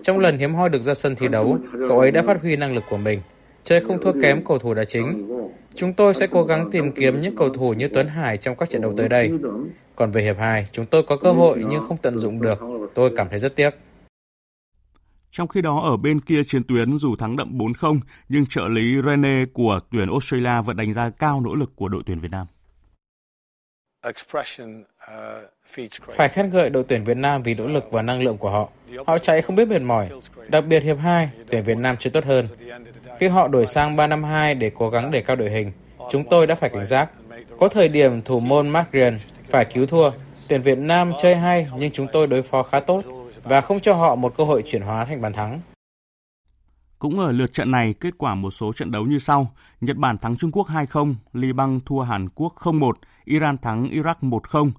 Trong 0.03 0.19
lần 0.19 0.39
hiếm 0.39 0.55
hoi 0.55 0.69
được 0.69 0.83
ra 0.83 0.95
sân 0.95 1.15
thi 1.17 1.29
đấu, 1.29 1.59
cậu 1.89 2.01
ấy 2.01 2.11
đã 2.11 2.23
phát 2.23 2.43
huy 2.43 2.57
năng 2.57 2.75
lực 2.75 2.85
của 2.91 2.97
mình 2.97 3.21
chơi 3.65 3.81
không 3.81 4.01
thua 4.03 4.13
kém 4.23 4.45
cầu 4.45 4.59
thủ 4.59 4.75
đá 4.75 4.85
chính. 4.85 5.29
Chúng 5.77 5.93
tôi 5.93 6.15
sẽ 6.15 6.27
cố 6.27 6.45
gắng 6.45 6.71
tìm 6.71 6.93
kiếm 6.93 7.21
những 7.21 7.37
cầu 7.37 7.51
thủ 7.51 7.73
như 7.73 7.89
Tuấn 7.89 8.09
Hải 8.09 8.39
trong 8.39 8.57
các 8.57 8.71
trận 8.71 8.83
đấu 8.83 8.95
tới 8.97 9.09
đây. 9.09 9.31
Còn 9.97 10.11
về 10.11 10.23
hiệp 10.23 10.37
2, 10.39 10.67
chúng 10.73 10.87
tôi 10.87 11.03
có 11.03 11.17
cơ 11.17 11.33
hội 11.33 11.65
nhưng 11.71 11.81
không 11.81 11.97
tận 12.03 12.19
dụng 12.19 12.41
được. 12.41 12.59
Tôi 12.95 13.13
cảm 13.17 13.29
thấy 13.31 13.39
rất 13.39 13.57
tiếc. 13.57 13.71
Trong 15.31 15.49
khi 15.49 15.63
đó 15.63 15.81
ở 15.81 15.97
bên 15.97 16.21
kia 16.21 16.45
chiến 16.45 16.65
tuyến 16.65 16.99
dù 16.99 17.17
thắng 17.17 17.37
đậm 17.37 17.59
4-0 17.59 18.01
nhưng 18.29 18.47
trợ 18.47 18.69
lý 18.69 19.03
Rene 19.07 19.45
của 19.53 19.81
tuyển 19.91 20.09
Australia 20.11 20.63
vẫn 20.65 20.77
đánh 20.77 20.93
giá 20.93 21.11
cao 21.11 21.41
nỗ 21.41 21.55
lực 21.55 21.77
của 21.77 21.89
đội 21.89 22.03
tuyển 22.07 22.19
Việt 22.19 22.31
Nam. 22.31 22.47
Phải 26.17 26.29
khen 26.29 26.51
ngợi 26.51 26.71
đội 26.71 26.85
tuyển 26.89 27.05
Việt 27.05 27.17
Nam 27.17 27.43
vì 27.43 27.55
nỗ 27.55 27.67
lực 27.67 27.85
và 27.91 28.03
năng 28.03 28.23
lượng 28.23 28.39
của 28.39 28.51
họ. 28.51 28.69
Họ 29.07 29.19
chạy 29.19 29.43
không 29.43 29.57
biết 29.57 29.69
mệt 29.69 29.83
mỏi. 29.83 30.09
Đặc 30.49 30.65
biệt 30.67 30.83
hiệp 30.83 30.99
2, 30.99 31.29
tuyển 31.51 31.65
Việt 31.65 31.79
Nam 31.79 31.97
chơi 31.99 32.11
tốt 32.11 32.25
hơn. 32.25 32.47
Khi 33.19 33.29
họ 33.29 33.49
đổi 33.49 33.67
sang 33.67 33.97
352 33.97 34.55
để 34.55 34.71
cố 34.75 34.91
gắng 34.91 35.11
để 35.11 35.23
cao 35.23 35.37
đội 35.37 35.51
hình, 35.51 35.73
chúng 36.11 36.25
tôi 36.29 36.47
đã 36.47 36.55
phải 36.55 36.71
cảnh 36.71 36.87
giác. 36.87 37.11
Có 37.59 37.69
thời 37.69 37.89
điểm 37.89 38.23
thủ 38.23 38.41
môn 38.41 38.69
Mark 38.69 38.89
phải 39.51 39.65
cứu 39.65 39.87
thua. 39.87 40.11
Tuyển 40.49 40.63
Việt 40.63 40.79
Nam 40.79 41.13
chơi 41.23 41.37
hay 41.37 41.67
nhưng 41.77 41.91
chúng 41.91 42.07
tôi 42.13 42.27
đối 42.27 42.43
phó 42.43 42.63
khá 42.63 42.81
tốt 42.81 43.03
và 43.43 43.61
không 43.61 43.81
cho 43.81 43.93
họ 43.95 44.15
một 44.15 44.37
cơ 44.37 44.45
hội 44.45 44.63
chuyển 44.67 44.83
hóa 44.83 45.05
thành 45.05 45.21
bàn 45.21 45.33
thắng. 45.33 45.61
Cũng 47.05 47.21
ở 47.21 47.33
lượt 47.33 47.53
trận 47.53 47.71
này, 47.71 47.95
kết 48.01 48.15
quả 48.19 48.35
một 48.35 48.51
số 48.51 48.73
trận 48.73 48.91
đấu 48.91 49.07
như 49.07 49.19
sau. 49.19 49.55
Nhật 49.81 49.97
Bản 49.97 50.19
thắng 50.19 50.37
Trung 50.37 50.53
Quốc 50.53 50.69
2-0, 50.69 51.15
Liban 51.33 51.81
thua 51.87 52.01
Hàn 52.01 52.29
Quốc 52.35 52.55
0-1, 52.57 52.93
Iran 53.25 53.59
thắng 53.59 53.89
Iraq 53.89 54.15
1-0. 54.21 54.71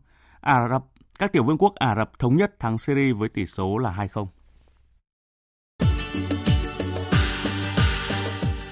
Ả 0.41 0.67
Rập, 0.69 0.85
các 1.19 1.31
tiểu 1.31 1.43
vương 1.43 1.57
quốc 1.57 1.75
Ả 1.75 1.95
Rập 1.95 2.19
thống 2.19 2.38
nhất 2.38 2.59
thắng 2.59 2.77
Syria 2.77 3.13
với 3.13 3.29
tỷ 3.29 3.45
số 3.45 3.77
là 3.77 4.07
2-0. 4.13 4.27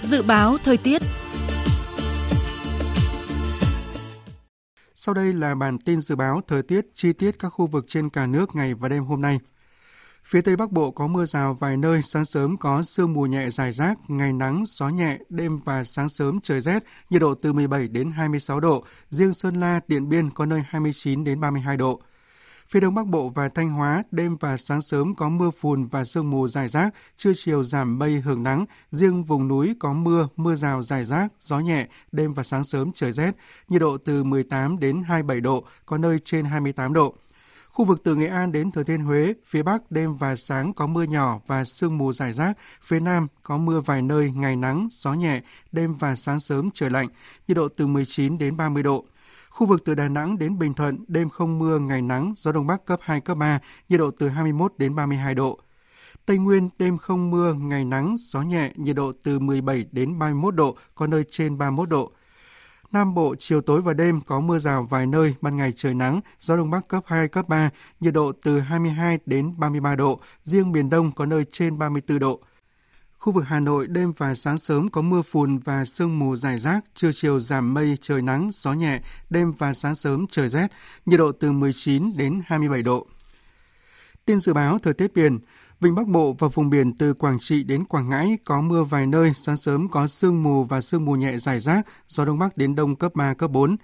Dự 0.01 0.23
báo 0.23 0.57
thời 0.63 0.77
tiết 0.77 1.01
Sau 4.95 5.13
đây 5.13 5.33
là 5.33 5.55
bản 5.55 5.77
tin 5.79 6.01
dự 6.01 6.15
báo 6.15 6.41
thời 6.47 6.63
tiết 6.63 6.85
chi 6.93 7.13
tiết 7.13 7.39
các 7.39 7.49
khu 7.49 7.67
vực 7.67 7.85
trên 7.87 8.09
cả 8.09 8.27
nước 8.27 8.55
ngày 8.55 8.73
và 8.73 8.89
đêm 8.89 9.03
hôm 9.03 9.21
nay– 9.21 9.39
Phía 10.25 10.41
Tây 10.41 10.55
Bắc 10.55 10.71
Bộ 10.71 10.91
có 10.91 11.07
mưa 11.07 11.25
rào 11.25 11.53
vài 11.53 11.77
nơi, 11.77 12.01
sáng 12.01 12.25
sớm 12.25 12.57
có 12.57 12.83
sương 12.83 13.13
mù 13.13 13.25
nhẹ 13.25 13.49
dài 13.49 13.71
rác, 13.71 13.97
ngày 14.07 14.33
nắng, 14.33 14.63
gió 14.67 14.89
nhẹ, 14.89 15.17
đêm 15.29 15.59
và 15.59 15.83
sáng 15.83 16.09
sớm 16.09 16.39
trời 16.43 16.61
rét, 16.61 16.83
nhiệt 17.09 17.21
độ 17.21 17.33
từ 17.35 17.53
17 17.53 17.87
đến 17.87 18.11
26 18.11 18.59
độ, 18.59 18.83
riêng 19.09 19.33
Sơn 19.33 19.59
La, 19.59 19.79
Điện 19.87 20.09
Biên 20.09 20.29
có 20.29 20.45
nơi 20.45 20.63
29 20.67 21.23
đến 21.23 21.39
32 21.39 21.77
độ. 21.77 22.01
Phía 22.67 22.79
Đông 22.79 22.95
Bắc 22.95 23.07
Bộ 23.07 23.29
và 23.29 23.49
Thanh 23.49 23.69
Hóa, 23.69 24.03
đêm 24.11 24.37
và 24.39 24.57
sáng 24.57 24.81
sớm 24.81 25.15
có 25.15 25.29
mưa 25.29 25.51
phùn 25.51 25.85
và 25.85 26.03
sương 26.03 26.29
mù 26.29 26.47
dài 26.47 26.69
rác, 26.69 26.93
trưa 27.17 27.31
chiều 27.35 27.63
giảm 27.63 27.99
mây 27.99 28.21
hưởng 28.21 28.43
nắng, 28.43 28.65
riêng 28.91 29.23
vùng 29.23 29.47
núi 29.47 29.75
có 29.79 29.93
mưa, 29.93 30.27
mưa 30.35 30.55
rào 30.55 30.81
dài 30.81 31.05
rác, 31.05 31.27
gió 31.39 31.59
nhẹ, 31.59 31.87
đêm 32.11 32.33
và 32.33 32.43
sáng 32.43 32.63
sớm 32.63 32.91
trời 32.95 33.11
rét, 33.11 33.31
nhiệt 33.67 33.81
độ 33.81 33.97
từ 33.97 34.23
18 34.23 34.79
đến 34.79 35.03
27 35.03 35.41
độ, 35.41 35.63
có 35.85 35.97
nơi 35.97 36.19
trên 36.19 36.45
28 36.45 36.93
độ. 36.93 37.15
Khu 37.73 37.85
vực 37.85 38.03
từ 38.03 38.15
Nghệ 38.15 38.27
An 38.27 38.51
đến 38.51 38.71
Thừa 38.71 38.83
Thiên 38.83 39.03
Huế, 39.03 39.33
phía 39.45 39.63
Bắc 39.63 39.91
đêm 39.91 40.17
và 40.17 40.35
sáng 40.35 40.73
có 40.73 40.87
mưa 40.87 41.03
nhỏ 41.03 41.39
và 41.47 41.65
sương 41.65 41.97
mù 41.97 42.13
dài 42.13 42.33
rác, 42.33 42.57
phía 42.81 42.99
Nam 42.99 43.27
có 43.43 43.57
mưa 43.57 43.81
vài 43.81 44.01
nơi, 44.01 44.31
ngày 44.31 44.55
nắng, 44.55 44.87
gió 44.91 45.13
nhẹ, 45.13 45.41
đêm 45.71 45.95
và 45.95 46.15
sáng 46.15 46.39
sớm 46.39 46.69
trời 46.73 46.89
lạnh, 46.89 47.07
nhiệt 47.47 47.57
độ 47.57 47.67
từ 47.67 47.87
19 47.87 48.37
đến 48.37 48.57
30 48.57 48.83
độ. 48.83 49.05
Khu 49.49 49.67
vực 49.67 49.85
từ 49.85 49.95
Đà 49.95 50.07
Nẵng 50.07 50.37
đến 50.37 50.59
Bình 50.59 50.73
Thuận, 50.73 51.05
đêm 51.07 51.29
không 51.29 51.59
mưa, 51.59 51.79
ngày 51.79 52.01
nắng, 52.01 52.33
gió 52.35 52.51
Đông 52.51 52.67
Bắc 52.67 52.85
cấp 52.85 52.99
2, 53.03 53.21
cấp 53.21 53.37
3, 53.37 53.59
nhiệt 53.89 53.99
độ 53.99 54.11
từ 54.11 54.29
21 54.29 54.73
đến 54.77 54.95
32 54.95 55.35
độ. 55.35 55.59
Tây 56.25 56.37
Nguyên, 56.37 56.69
đêm 56.79 56.97
không 56.97 57.31
mưa, 57.31 57.53
ngày 57.53 57.85
nắng, 57.85 58.15
gió 58.19 58.41
nhẹ, 58.41 58.71
nhiệt 58.75 58.95
độ 58.95 59.11
từ 59.23 59.39
17 59.39 59.85
đến 59.91 60.19
31 60.19 60.55
độ, 60.55 60.77
có 60.95 61.07
nơi 61.07 61.23
trên 61.29 61.57
31 61.57 61.89
độ. 61.89 62.11
Nam 62.93 63.13
Bộ, 63.13 63.35
chiều 63.39 63.61
tối 63.61 63.81
và 63.81 63.93
đêm 63.93 64.21
có 64.21 64.39
mưa 64.39 64.59
rào 64.59 64.83
vài 64.83 65.07
nơi, 65.07 65.35
ban 65.41 65.57
ngày 65.57 65.73
trời 65.75 65.93
nắng, 65.93 66.21
gió 66.39 66.57
Đông 66.57 66.69
Bắc 66.69 66.87
cấp 66.87 67.03
2, 67.07 67.27
cấp 67.27 67.49
3, 67.49 67.69
nhiệt 67.99 68.13
độ 68.13 68.31
từ 68.43 68.59
22 68.59 69.19
đến 69.25 69.53
33 69.57 69.95
độ, 69.95 70.19
riêng 70.43 70.71
miền 70.71 70.89
Đông 70.89 71.11
có 71.11 71.25
nơi 71.25 71.45
trên 71.51 71.77
34 71.77 72.19
độ. 72.19 72.39
Khu 73.17 73.33
vực 73.33 73.43
Hà 73.47 73.59
Nội 73.59 73.87
đêm 73.87 74.13
và 74.17 74.35
sáng 74.35 74.57
sớm 74.57 74.89
có 74.89 75.01
mưa 75.01 75.21
phùn 75.21 75.57
và 75.57 75.85
sương 75.85 76.19
mù 76.19 76.35
dài 76.35 76.59
rác, 76.59 76.85
trưa 76.95 77.11
chiều 77.11 77.39
giảm 77.39 77.73
mây, 77.73 77.97
trời 78.01 78.21
nắng, 78.21 78.49
gió 78.51 78.73
nhẹ, 78.73 79.01
đêm 79.29 79.51
và 79.51 79.73
sáng 79.73 79.95
sớm 79.95 80.25
trời 80.27 80.49
rét, 80.49 80.67
nhiệt 81.05 81.19
độ 81.19 81.31
từ 81.31 81.51
19 81.51 82.17
đến 82.17 82.41
27 82.45 82.81
độ. 82.81 83.07
Tin 84.25 84.39
dự 84.39 84.53
báo 84.53 84.79
thời 84.79 84.93
tiết 84.93 85.13
biển, 85.13 85.39
Vịnh 85.83 85.95
Bắc 85.95 86.07
Bộ 86.07 86.35
và 86.39 86.47
vùng 86.47 86.69
biển 86.69 86.93
từ 86.97 87.13
Quảng 87.13 87.39
Trị 87.39 87.63
đến 87.63 87.85
Quảng 87.85 88.09
Ngãi 88.09 88.37
có 88.45 88.61
mưa 88.61 88.83
vài 88.83 89.07
nơi, 89.07 89.31
sáng 89.35 89.57
sớm 89.57 89.89
có 89.89 90.07
sương 90.07 90.43
mù 90.43 90.63
và 90.63 90.81
sương 90.81 91.05
mù 91.05 91.15
nhẹ 91.15 91.37
rải 91.37 91.59
rác, 91.59 91.87
gió 92.07 92.25
Đông 92.25 92.39
Bắc 92.39 92.57
đến 92.57 92.75
Đông 92.75 92.95
cấp 92.95 93.15
3, 93.15 93.33
cấp 93.33 93.51
4. 93.51 93.75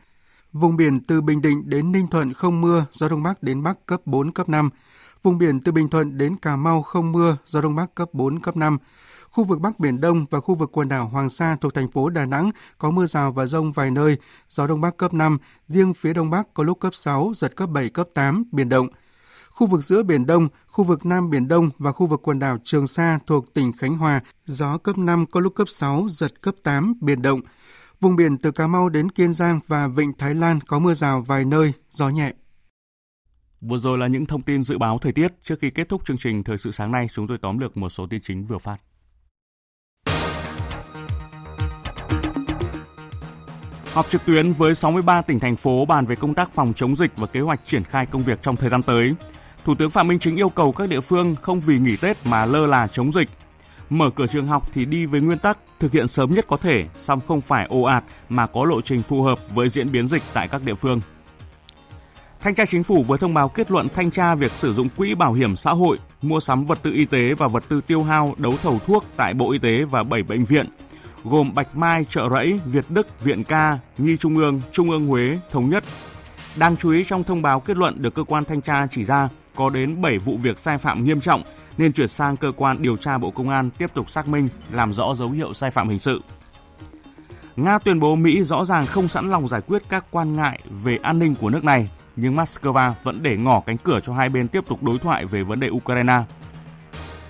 Vùng 0.54 0.78
biển 0.78 1.00
từ 1.04 1.22
Bình 1.22 1.42
Định 1.42 1.70
đến 1.70 1.92
Ninh 1.92 2.08
Thuận 2.08 2.34
không 2.34 2.62
mưa, 2.62 2.86
gió 2.92 3.10
Đông 3.10 3.24
Bắc 3.24 3.44
đến 3.44 3.64
Bắc 3.64 3.86
cấp 3.86 4.02
4, 4.06 4.32
cấp 4.32 4.50
5. 4.50 4.70
Vùng 5.24 5.38
biển 5.38 5.60
từ 5.60 5.72
Bình 5.72 5.90
Thuận 5.90 6.18
đến 6.18 6.36
Cà 6.38 6.56
Mau 6.56 6.82
không 6.82 7.12
mưa, 7.12 7.38
gió 7.46 7.62
Đông 7.62 7.76
Bắc 7.76 7.96
cấp 7.96 8.10
4, 8.14 8.40
cấp 8.40 8.58
5. 8.58 8.78
Khu 9.30 9.44
vực 9.44 9.60
Bắc 9.60 9.80
Biển 9.80 10.02
Đông 10.02 10.26
và 10.30 10.40
khu 10.40 10.56
vực 10.56 10.70
quần 10.72 10.90
đảo 10.90 11.08
Hoàng 11.08 11.30
Sa 11.30 11.58
thuộc 11.62 11.74
thành 11.74 11.88
phố 11.88 12.10
Đà 12.10 12.26
Nẵng 12.26 12.52
có 12.78 12.92
mưa 12.92 13.06
rào 13.06 13.32
và 13.32 13.46
rông 13.46 13.72
vài 13.72 13.92
nơi, 13.92 14.18
gió 14.50 14.68
Đông 14.68 14.82
Bắc 14.82 14.98
cấp 14.98 15.14
5, 15.14 15.38
riêng 15.68 15.94
phía 15.94 16.14
Đông 16.14 16.30
Bắc 16.30 16.54
có 16.54 16.64
lúc 16.64 16.80
cấp 16.80 16.96
6, 16.96 17.32
giật 17.36 17.56
cấp 17.56 17.70
7, 17.70 17.90
cấp 17.90 18.08
8, 18.14 18.44
biển 18.52 18.70
động. 18.70 18.88
Khu 19.60 19.68
vực 19.68 19.82
giữa 19.82 20.04
Biển 20.04 20.26
Đông, 20.26 20.48
khu 20.68 20.84
vực 20.84 21.06
Nam 21.06 21.30
Biển 21.30 21.48
Đông 21.48 21.70
và 21.78 21.92
khu 21.92 22.08
vực 22.08 22.22
quần 22.24 22.40
đảo 22.40 22.58
Trường 22.64 22.88
Sa 22.88 23.20
thuộc 23.28 23.54
tỉnh 23.54 23.72
Khánh 23.74 23.98
Hòa, 23.98 24.22
gió 24.46 24.78
cấp 24.78 24.98
5 24.98 25.26
có 25.32 25.40
lúc 25.40 25.56
cấp 25.56 25.70
6, 25.70 26.06
giật 26.10 26.42
cấp 26.42 26.56
8, 26.64 26.94
biển 27.02 27.22
động. 27.22 27.42
Vùng 28.00 28.16
biển 28.16 28.38
từ 28.38 28.52
Cà 28.52 28.68
Mau 28.68 28.90
đến 28.90 29.12
Kiên 29.12 29.34
Giang 29.34 29.60
và 29.68 29.88
Vịnh 29.88 30.14
Thái 30.18 30.36
Lan 30.36 30.60
có 30.62 30.80
mưa 30.80 30.94
rào 30.94 31.22
vài 31.22 31.46
nơi, 31.46 31.74
gió 31.90 32.10
nhẹ. 32.10 32.34
Vừa 33.62 33.78
rồi 33.78 33.98
là 33.98 34.08
những 34.08 34.26
thông 34.26 34.42
tin 34.42 34.64
dự 34.64 34.78
báo 34.78 34.98
thời 34.98 35.12
tiết. 35.12 35.32
Trước 35.42 35.56
khi 35.62 35.70
kết 35.70 35.90
thúc 35.90 36.06
chương 36.06 36.18
trình 36.18 36.44
Thời 36.44 36.58
sự 36.58 36.72
sáng 36.72 36.92
nay, 36.92 37.08
chúng 37.12 37.28
tôi 37.28 37.38
tóm 37.38 37.60
lược 37.60 37.78
một 37.78 37.90
số 37.90 38.08
tin 38.08 38.22
chính 38.24 38.44
vừa 38.44 38.58
phát. 38.58 38.78
Họp 43.94 44.10
trực 44.10 44.26
tuyến 44.26 44.52
với 44.52 44.76
63 44.76 45.22
tỉnh 45.22 45.40
thành 45.40 45.56
phố 45.56 45.86
bàn 45.86 46.06
về 46.06 46.16
công 46.16 46.34
tác 46.34 46.52
phòng 46.52 46.74
chống 46.76 46.96
dịch 46.96 47.12
và 47.18 47.28
kế 47.28 47.40
hoạch 47.40 47.60
triển 47.66 47.84
khai 47.84 48.06
công 48.06 48.24
việc 48.24 48.42
trong 48.42 48.56
thời 48.56 48.70
gian 48.70 48.84
tới. 48.84 49.16
Thủ 49.70 49.76
tướng 49.76 49.90
Phạm 49.90 50.08
Minh 50.08 50.20
Chính 50.20 50.36
yêu 50.36 50.50
cầu 50.50 50.72
các 50.72 50.90
địa 50.90 51.00
phương 51.00 51.36
không 51.36 51.60
vì 51.60 51.78
nghỉ 51.78 51.96
Tết 51.96 52.18
mà 52.26 52.46
lơ 52.46 52.68
là 52.68 52.88
chống 52.88 53.14
dịch. 53.14 53.30
Mở 53.90 54.10
cửa 54.16 54.28
trường 54.28 54.48
học 54.48 54.70
thì 54.74 54.86
đi 54.86 55.06
với 55.06 55.22
nguyên 55.22 55.38
tắc 55.38 55.58
thực 55.80 55.92
hiện 55.92 56.08
sớm 56.08 56.32
nhất 56.32 56.46
có 56.48 56.58
thể, 56.58 56.86
song 56.98 57.20
không 57.28 57.42
phải 57.42 57.66
ồ 57.70 57.82
ạt 57.82 58.04
mà 58.30 58.48
có 58.48 58.66
lộ 58.66 58.82
trình 58.82 59.04
phù 59.04 59.22
hợp 59.22 59.40
với 59.50 59.70
diễn 59.70 59.92
biến 59.92 60.08
dịch 60.08 60.24
tại 60.34 60.48
các 60.48 60.62
địa 60.66 60.76
phương. 60.76 61.02
Thanh 62.40 62.56
tra 62.56 62.66
Chính 62.66 62.84
phủ 62.84 63.04
vừa 63.04 63.18
thông 63.18 63.34
báo 63.34 63.50
kết 63.50 63.72
luận 63.72 63.88
thanh 63.94 64.12
tra 64.12 64.36
việc 64.36 64.52
sử 64.52 64.74
dụng 64.74 64.90
quỹ 64.98 65.16
bảo 65.16 65.34
hiểm 65.34 65.56
xã 65.56 65.72
hội, 65.72 65.98
mua 66.22 66.40
sắm 66.40 66.66
vật 66.66 66.80
tư 66.82 66.92
y 66.94 67.06
tế 67.06 67.34
và 67.34 67.48
vật 67.48 67.64
tư 67.70 67.82
tiêu 67.88 68.04
hao 68.04 68.36
đấu 68.38 68.54
thầu 68.64 68.80
thuốc 68.88 69.06
tại 69.18 69.34
Bộ 69.34 69.52
Y 69.52 69.60
tế 69.60 69.84
và 69.84 70.04
7 70.04 70.24
bệnh 70.24 70.46
viện, 70.46 70.66
gồm 71.24 71.54
Bạch 71.54 71.76
Mai, 71.76 72.06
Trợ 72.06 72.30
Rẫy, 72.30 72.60
Việt 72.66 72.86
Đức, 72.90 73.24
Viện 73.24 73.44
Ca, 73.44 73.80
Nhi 73.98 74.18
Trung 74.18 74.36
ương, 74.36 74.62
Trung 74.72 74.90
ương 74.90 75.08
Huế, 75.08 75.40
Thống 75.52 75.70
nhất. 75.70 75.84
Đáng 76.56 76.78
chú 76.78 76.92
ý 76.92 77.04
trong 77.04 77.24
thông 77.24 77.42
báo 77.42 77.60
kết 77.60 77.78
luận 77.78 78.02
được 78.02 78.16
cơ 78.16 78.24
quan 78.24 78.46
thanh 78.46 78.62
tra 78.62 78.88
chỉ 78.92 79.04
ra 79.04 79.30
có 79.56 79.70
đến 79.70 80.02
7 80.02 80.18
vụ 80.18 80.38
việc 80.38 80.60
sai 80.60 80.78
phạm 80.78 81.04
nghiêm 81.04 81.22
trọng 81.22 81.44
nên 81.78 81.94
chuyển 81.94 82.08
sang 82.08 82.38
cơ 82.38 82.52
quan 82.58 82.82
điều 82.82 82.98
tra 82.98 83.18
Bộ 83.18 83.32
Công 83.32 83.50
an 83.50 83.70
tiếp 83.78 83.94
tục 83.94 84.10
xác 84.10 84.28
minh, 84.28 84.50
làm 84.72 84.94
rõ 84.94 85.16
dấu 85.16 85.30
hiệu 85.30 85.54
sai 85.54 85.72
phạm 85.72 85.90
hình 85.90 86.00
sự. 86.00 86.22
Nga 87.56 87.80
tuyên 87.80 88.00
bố 88.00 88.16
Mỹ 88.16 88.44
rõ 88.44 88.66
ràng 88.66 88.86
không 88.86 89.08
sẵn 89.08 89.30
lòng 89.30 89.48
giải 89.48 89.62
quyết 89.62 89.82
các 89.90 90.06
quan 90.12 90.34
ngại 90.34 90.60
về 90.84 90.98
an 91.02 91.20
ninh 91.20 91.36
của 91.36 91.50
nước 91.50 91.64
này, 91.64 91.90
nhưng 92.16 92.36
Moscow 92.36 92.92
vẫn 93.04 93.20
để 93.22 93.38
ngỏ 93.38 93.60
cánh 93.66 93.78
cửa 93.78 94.00
cho 94.00 94.14
hai 94.14 94.30
bên 94.30 94.48
tiếp 94.48 94.64
tục 94.68 94.84
đối 94.84 95.00
thoại 95.00 95.26
về 95.26 95.44
vấn 95.44 95.60
đề 95.60 95.70
Ukraine. 95.70 96.24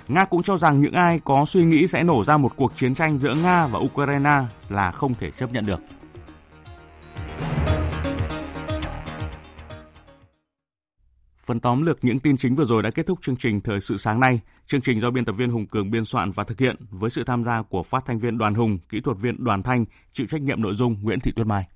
Nga 0.07 0.25
cũng 0.25 0.43
cho 0.43 0.57
rằng 0.57 0.79
những 0.79 0.93
ai 0.93 1.19
có 1.23 1.45
suy 1.45 1.63
nghĩ 1.63 1.87
sẽ 1.87 2.03
nổ 2.03 2.23
ra 2.23 2.37
một 2.37 2.51
cuộc 2.55 2.75
chiến 2.75 2.95
tranh 2.95 3.19
giữa 3.19 3.35
Nga 3.35 3.67
và 3.67 3.79
Ukraine 3.79 4.41
là 4.69 4.91
không 4.91 5.13
thể 5.13 5.31
chấp 5.31 5.53
nhận 5.53 5.65
được. 5.65 5.79
Phần 11.49 11.59
tóm 11.59 11.81
lược 11.81 12.03
những 12.03 12.19
tin 12.19 12.37
chính 12.37 12.55
vừa 12.55 12.65
rồi 12.65 12.83
đã 12.83 12.91
kết 12.91 13.05
thúc 13.07 13.19
chương 13.21 13.35
trình 13.35 13.61
Thời 13.61 13.81
sự 13.81 13.97
sáng 13.97 14.19
nay. 14.19 14.39
Chương 14.67 14.81
trình 14.81 15.01
do 15.01 15.11
biên 15.11 15.25
tập 15.25 15.31
viên 15.33 15.49
Hùng 15.49 15.65
Cường 15.65 15.91
biên 15.91 16.05
soạn 16.05 16.31
và 16.31 16.43
thực 16.43 16.59
hiện 16.59 16.75
với 16.89 17.09
sự 17.09 17.23
tham 17.23 17.43
gia 17.43 17.61
của 17.61 17.83
phát 17.83 18.03
thanh 18.05 18.19
viên 18.19 18.37
Đoàn 18.37 18.53
Hùng, 18.53 18.77
kỹ 18.89 19.01
thuật 19.01 19.17
viên 19.17 19.43
Đoàn 19.43 19.63
Thanh, 19.63 19.85
chịu 20.13 20.27
trách 20.27 20.41
nhiệm 20.41 20.61
nội 20.61 20.75
dung 20.75 20.95
Nguyễn 21.01 21.19
Thị 21.19 21.31
Tuyết 21.31 21.47
Mai. 21.47 21.67